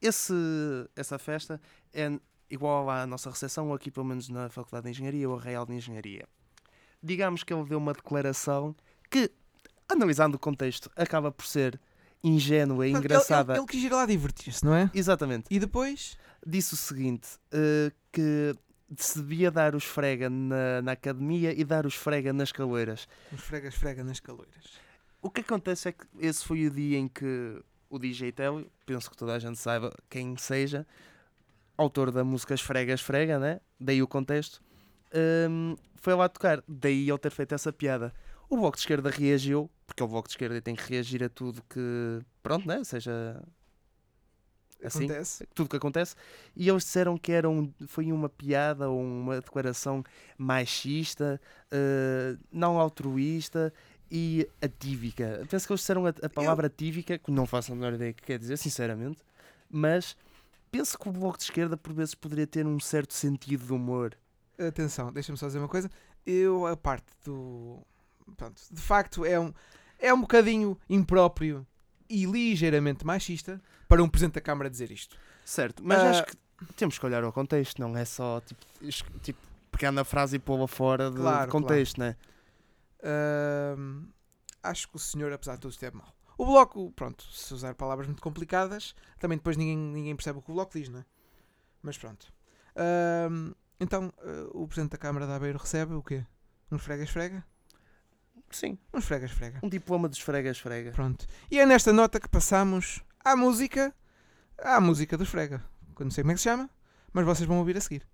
esse, 0.00 0.34
essa 0.96 1.18
festa 1.18 1.60
é 1.92 2.10
igual 2.50 2.88
à 2.90 3.06
nossa 3.06 3.30
recepção, 3.30 3.72
aqui 3.72 3.90
pelo 3.90 4.06
menos 4.06 4.28
na 4.28 4.48
Faculdade 4.48 4.84
de 4.84 4.90
Engenharia 4.90 5.28
ou 5.28 5.36
Real 5.36 5.64
de 5.66 5.74
Engenharia. 5.74 6.26
Digamos 7.02 7.42
que 7.44 7.52
ele 7.52 7.64
deu 7.64 7.78
uma 7.78 7.92
declaração 7.92 8.74
que, 9.10 9.30
analisando 9.88 10.36
o 10.36 10.38
contexto, 10.40 10.90
acaba 10.96 11.30
por 11.30 11.46
ser 11.46 11.80
ingênua 12.22 12.86
e 12.86 12.90
engraçada. 12.90 13.52
Ele, 13.52 13.60
ele, 13.60 13.64
ele 13.64 13.66
quis 13.72 13.84
ir 13.84 13.92
lá 13.92 14.04
divertir-se, 14.04 14.64
não 14.64 14.74
é? 14.74 14.90
Exatamente 14.92 15.46
E 15.50 15.58
depois. 15.58 16.18
disse 16.46 16.74
o 16.74 16.76
seguinte: 16.76 17.28
eh, 17.52 17.90
que 18.12 18.54
se 18.96 19.18
devia 19.20 19.50
dar 19.50 19.74
o 19.74 19.78
esfrega 19.78 20.28
na, 20.28 20.82
na 20.82 20.92
academia 20.92 21.58
e 21.58 21.64
dar 21.64 21.84
o 21.84 21.88
esfrega 21.88 22.32
nas 22.32 22.52
caleiras. 22.52 23.08
Esfrega, 23.32 23.68
esfrega 23.68 24.04
nas 24.04 24.20
caloiras. 24.20 24.64
O 25.22 25.30
que 25.30 25.40
acontece 25.42 25.88
é 25.88 25.92
que 25.92 26.04
esse 26.18 26.44
foi 26.44 26.66
o 26.66 26.70
dia 26.70 26.98
em 26.98 27.06
que 27.06 27.62
o 27.90 27.98
DJ 27.98 28.32
Telly, 28.32 28.70
penso 28.86 29.10
que 29.10 29.16
toda 29.16 29.34
a 29.34 29.38
gente 29.38 29.58
saiba 29.58 29.92
quem 30.08 30.36
seja, 30.36 30.86
autor 31.76 32.10
da 32.10 32.22
música 32.22 32.54
Esfrega, 32.54 32.94
Esfrega, 32.94 33.38
né? 33.38 33.60
daí 33.78 34.02
o 34.02 34.06
contexto, 34.06 34.62
hum, 35.50 35.76
foi 35.96 36.14
lá 36.14 36.28
tocar. 36.28 36.62
Daí 36.68 37.08
ele 37.08 37.18
ter 37.18 37.30
feito 37.30 37.54
essa 37.54 37.72
piada. 37.72 38.14
O 38.48 38.56
Bloco 38.56 38.76
de 38.76 38.82
Esquerda 38.82 39.10
reagiu, 39.10 39.70
porque 39.86 40.02
o 40.02 40.08
Bloco 40.08 40.28
de 40.28 40.32
Esquerda 40.32 40.60
tem 40.60 40.74
que 40.74 40.88
reagir 40.88 41.22
a 41.24 41.28
tudo 41.28 41.62
que, 41.68 42.20
pronto, 42.42 42.66
né? 42.66 42.84
seja 42.84 43.42
assim 44.82 45.04
Acontece. 45.04 45.46
tudo 45.54 45.68
que 45.68 45.76
acontece, 45.76 46.14
e 46.56 46.68
eles 46.68 46.84
disseram 46.84 47.18
que 47.18 47.32
era 47.32 47.48
um, 47.50 47.70
foi 47.86 48.10
uma 48.10 48.30
piada 48.30 48.88
ou 48.88 48.98
uma 48.98 49.38
declaração 49.40 50.02
machista, 50.38 51.38
eh, 51.70 52.36
não 52.50 52.78
altruísta 52.78 53.72
e 54.10 54.48
atívica. 54.60 55.46
Penso 55.48 55.66
que 55.66 55.72
eles 55.72 55.80
disseram 55.80 56.06
a, 56.06 56.10
a 56.10 56.28
palavra 56.28 56.66
atívica, 56.66 57.18
que 57.18 57.30
não 57.30 57.46
faço 57.46 57.72
a 57.72 57.74
menor 57.74 57.92
ideia 57.94 58.10
o 58.10 58.14
que 58.14 58.22
quer 58.22 58.38
dizer, 58.38 58.56
sinceramente, 58.56 59.18
mas 59.70 60.16
penso 60.70 60.98
que 60.98 61.08
o 61.08 61.12
Bloco 61.12 61.38
de 61.38 61.44
Esquerda 61.44 61.76
por 61.76 61.92
vezes 61.92 62.14
poderia 62.14 62.46
ter 62.46 62.66
um 62.66 62.80
certo 62.80 63.14
sentido 63.14 63.66
de 63.66 63.72
humor. 63.72 64.16
Atenção, 64.58 65.12
deixa-me 65.12 65.38
só 65.38 65.46
dizer 65.46 65.58
uma 65.58 65.68
coisa. 65.68 65.90
Eu, 66.26 66.66
a 66.66 66.76
parte 66.76 67.06
do. 67.24 67.78
Pronto, 68.36 68.60
de 68.70 68.80
facto, 68.80 69.24
é 69.24 69.38
um, 69.40 69.52
é 69.98 70.12
um 70.12 70.20
bocadinho 70.20 70.78
impróprio 70.88 71.66
e 72.08 72.24
ligeiramente 72.26 73.04
machista 73.06 73.60
para 73.88 74.02
um 74.02 74.08
Presidente 74.08 74.34
da 74.34 74.40
Câmara 74.40 74.68
dizer 74.70 74.90
isto. 74.90 75.16
Certo, 75.44 75.82
mas 75.84 75.98
Ah. 76.00 76.10
acho 76.10 76.26
que 76.26 76.36
temos 76.76 76.98
que 76.98 77.06
olhar 77.06 77.24
ao 77.24 77.32
contexto, 77.32 77.80
não 77.80 77.96
é 77.96 78.04
só 78.04 78.40
tipo, 78.42 78.64
tipo 79.20 79.38
pegar 79.72 79.90
na 79.92 80.04
frase 80.04 80.36
e 80.36 80.38
pô-la 80.38 80.68
fora 80.68 81.08
de, 81.10 81.16
de 81.16 81.22
Claro, 81.22 81.50
contexto, 81.50 81.98
né? 81.98 82.16
Ahm, 83.02 84.08
acho 84.62 84.88
que 84.88 84.96
o 84.96 84.98
senhor, 84.98 85.32
apesar 85.32 85.54
de 85.54 85.60
tudo, 85.60 85.72
esteve 85.72 85.96
mal. 85.96 86.14
O 86.36 86.46
Bloco, 86.46 86.90
pronto, 86.92 87.22
se 87.32 87.52
usar 87.52 87.74
palavras 87.74 88.06
muito 88.06 88.22
complicadas, 88.22 88.94
também 89.18 89.36
depois 89.38 89.56
ninguém, 89.56 89.76
ninguém 89.76 90.16
percebe 90.16 90.38
o 90.38 90.42
que 90.42 90.50
o 90.50 90.54
Bloco 90.54 90.72
diz, 90.78 90.88
não 90.88 91.00
é? 91.00 91.04
Mas 91.82 91.98
pronto. 91.98 92.32
Ahm, 92.76 93.52
então, 93.78 94.12
eh, 94.22 94.46
o 94.52 94.66
Presidente 94.66 94.92
da 94.92 94.98
Câmara 94.98 95.26
de 95.26 95.32
Aveiro 95.32 95.58
recebe 95.58 95.94
o 95.94 96.02
quê? 96.02 96.24
Um 96.70 96.76
esfrega-esfrega? 96.76 97.44
Sim, 98.50 98.78
Um 98.92 98.98
esfrega-esfrega. 98.98 99.60
um 99.62 99.68
diploma 99.68 100.08
de 100.08 100.16
esfrega, 100.16 100.50
esfrega. 100.50 100.92
Pronto. 100.92 101.26
E 101.50 101.58
é 101.58 101.66
nesta 101.66 101.92
nota 101.92 102.18
que 102.18 102.28
passamos 102.28 103.02
à 103.24 103.36
música, 103.36 103.94
à 104.58 104.80
música 104.80 105.16
do 105.16 105.24
esfrega. 105.24 105.62
Que 105.94 106.02
eu 106.02 106.04
não 106.06 106.10
sei 106.10 106.24
como 106.24 106.32
é 106.32 106.34
que 106.34 106.40
se 106.40 106.44
chama, 106.44 106.68
mas 107.12 107.24
vocês 107.24 107.46
vão 107.46 107.58
ouvir 107.58 107.76
a 107.76 107.80
seguir. 107.80 108.06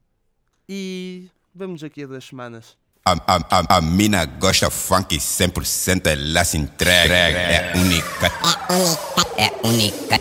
E 0.68 1.30
vamos 1.54 1.82
aqui 1.84 2.02
a 2.04 2.06
duas 2.06 2.24
semanas. 2.24 2.76
A, 3.08 3.12
a, 3.12 3.36
a, 3.50 3.76
a 3.76 3.80
mina 3.80 4.24
gosta 4.24 4.68
funk 4.68 5.16
100%, 5.16 6.06
ela 6.06 6.44
se 6.44 6.58
entrega. 6.58 7.14
É 7.14 7.72
única, 7.76 8.32
É 9.36 9.52
única. 9.62 10.16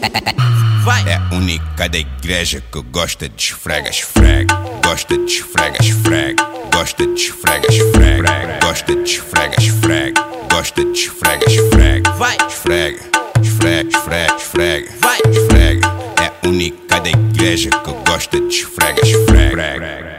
é 1.09 1.35
única 1.35 1.89
da 1.89 1.97
igreja 1.97 2.61
que 2.71 2.79
gosta 2.83 3.27
de 3.27 3.41
esfrega, 3.43 3.89
esfrega. 3.89 4.53
Gosta 4.83 5.17
de 5.17 5.25
esfrega, 5.25 5.77
esfrega. 5.81 6.43
Gosta 6.71 7.07
de 7.07 7.13
esfrega, 7.13 7.67
esfrega. 7.69 8.59
Gosta 8.61 8.95
de 8.95 9.01
esfrega, 9.01 9.55
esfrega. 9.57 10.21
Gosta 10.51 10.85
de 10.85 10.91
esfrega, 10.91 11.45
esfrega. 11.49 12.11
Vai. 12.11 12.37
Esfrega, 12.47 12.99
esfrega, 13.41 13.89
esfrega, 13.97 14.35
esfrega. 14.35 14.91
Vai. 15.01 15.19
Esfrega. 15.31 15.87
É 16.21 16.47
única 16.47 16.99
da 16.99 17.09
igreja 17.09 17.71
que 17.71 17.91
gosta 18.07 18.39
de 18.39 18.47
esfrega, 18.47 19.01
esfrega. 19.01 20.14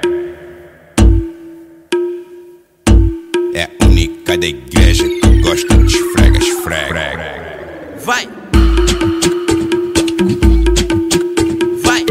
Única 4.27 4.39
da 4.39 4.47
igreja 4.47 5.05
que 5.05 5.41
gosta 5.41 5.77
de 5.77 5.97
esfrega, 5.97 6.39
esfrega. 6.39 7.13
Vai. 8.05 8.29
Vai. 11.83 12.05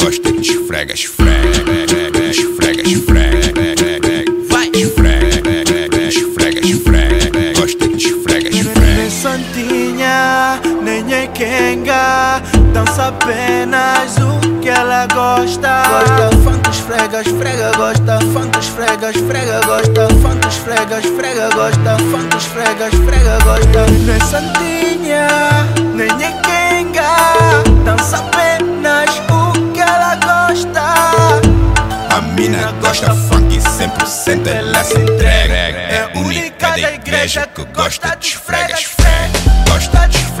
Gosta 0.00 0.32
de 0.32 0.40
esfrega, 0.40 0.94
esfrega. 0.94 1.48
Esfrega, 2.30 2.82
esfrega. 2.82 4.24
Vai. 4.48 4.70
Esfrega, 4.74 6.08
esfrega, 6.08 6.60
esfrega. 6.60 7.60
Gosta 7.60 7.88
de 7.88 8.06
esfrega, 8.06 8.48
esfrega. 8.48 9.10
santinha, 9.10 10.60
nem 10.82 11.12
é 11.12 11.26
quenga 11.28 12.40
Dança 12.72 13.08
apenas 13.08 14.16
o 14.18 14.60
que 14.60 14.68
ela 14.68 15.06
gosta 15.06 15.82
Gosta 15.88 16.36
funk, 16.44 16.70
esfrega, 16.70 17.20
esfrega 17.20 17.72
Gosta 17.76 18.18
funk, 18.32 18.55
esfrega, 18.76 19.10
esfrega 19.10 19.60
Gosta. 19.66 20.08
Funk, 20.20 20.46
esfrega, 20.46 20.98
esfrega 20.98 21.48
Gosta. 21.54 21.96
Funk, 22.10 22.36
esfrega, 22.36 22.88
esfrega 22.88 23.38
Gosta. 23.44 23.86
Nem 23.90 24.14
é 24.14 24.20
santinha, 24.20 25.28
nem 25.94 26.10
é 26.10 26.36
Dança 27.84 28.18
apenas 28.18 29.10
o 29.30 29.72
que 29.72 29.80
ela 29.80 30.16
gosta. 30.16 30.82
A 32.14 32.20
mina 32.34 32.72
gosta 32.80 33.14
funk 33.14 33.58
100%, 33.58 34.46
ela 34.46 34.84
se 34.84 34.98
entrega. 34.98 35.56
É 35.56 36.10
única 36.16 36.70
da 36.70 36.92
igreja 36.92 37.46
que 37.46 37.64
gosta 37.66 38.16
de 38.16 38.26
esfrega, 38.26 38.74
esfrega. 38.74 39.30
Gosta 39.70 40.08
de 40.08 40.16
esfrega, 40.16 40.35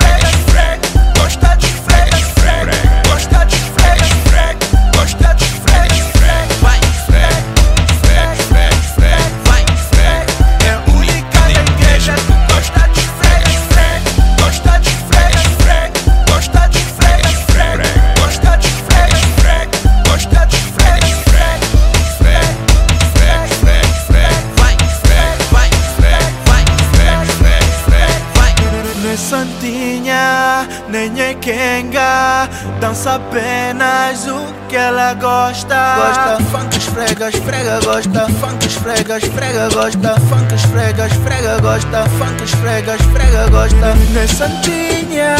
Dança 32.86 33.16
apenas 33.16 34.28
o 34.28 34.54
que 34.68 34.76
ela 34.76 35.12
gosta. 35.14 35.96
Gosta. 35.96 36.44
Funk, 36.52 36.76
esfrega, 36.76 37.28
esfrega, 37.30 37.80
gosta. 37.84 38.26
Funk, 38.38 38.64
esfrega, 38.64 39.18
esfrega, 39.18 39.68
gosta. 39.74 40.14
Funk, 40.20 40.54
esfrega, 40.54 41.06
esfrega, 41.08 41.60
gosta. 41.62 42.04
Funk, 42.10 42.44
esfrega, 42.44 42.94
esfrega, 42.94 43.48
gosta. 43.50 43.94
Nem 44.12 44.28
santinha, 44.28 45.36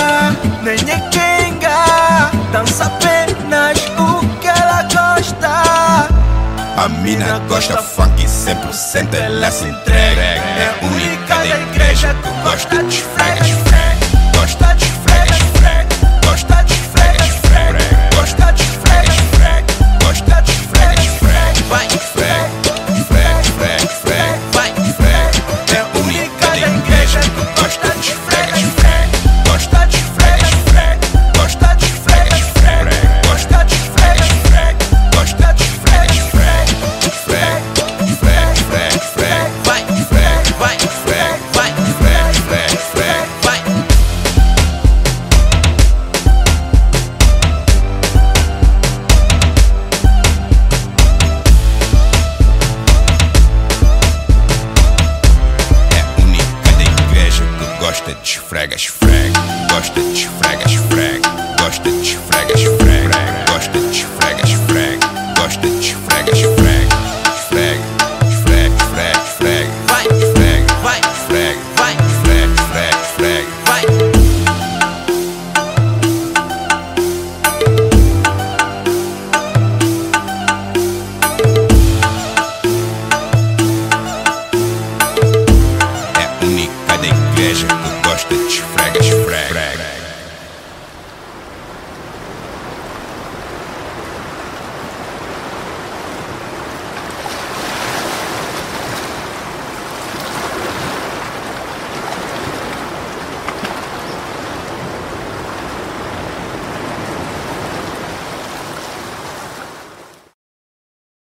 nem 0.65 0.77
quenga 0.77 2.33
Dança 2.51 2.87
apenas 2.87 3.79
o 3.97 4.27
que 4.41 4.49
ela 4.49 4.83
gosta. 4.83 6.09
A 6.77 6.89
mina 7.01 7.39
gosta 7.49 7.81
funk 7.81 8.25
100% 8.25 9.15
ela 9.15 9.53
se 9.53 9.67
entrega. 9.67 10.21
É 10.21 10.75
a 10.83 10.85
única 10.85 11.37
da 11.37 11.61
igreja 11.61 12.13
que 12.13 12.43
gosta 12.43 12.83
de 12.83 12.97
esfrega, 12.97 13.41
esfrega 13.41 14.37
Gosta 14.37 14.75
de 14.75 14.85
esfrega 14.85 14.96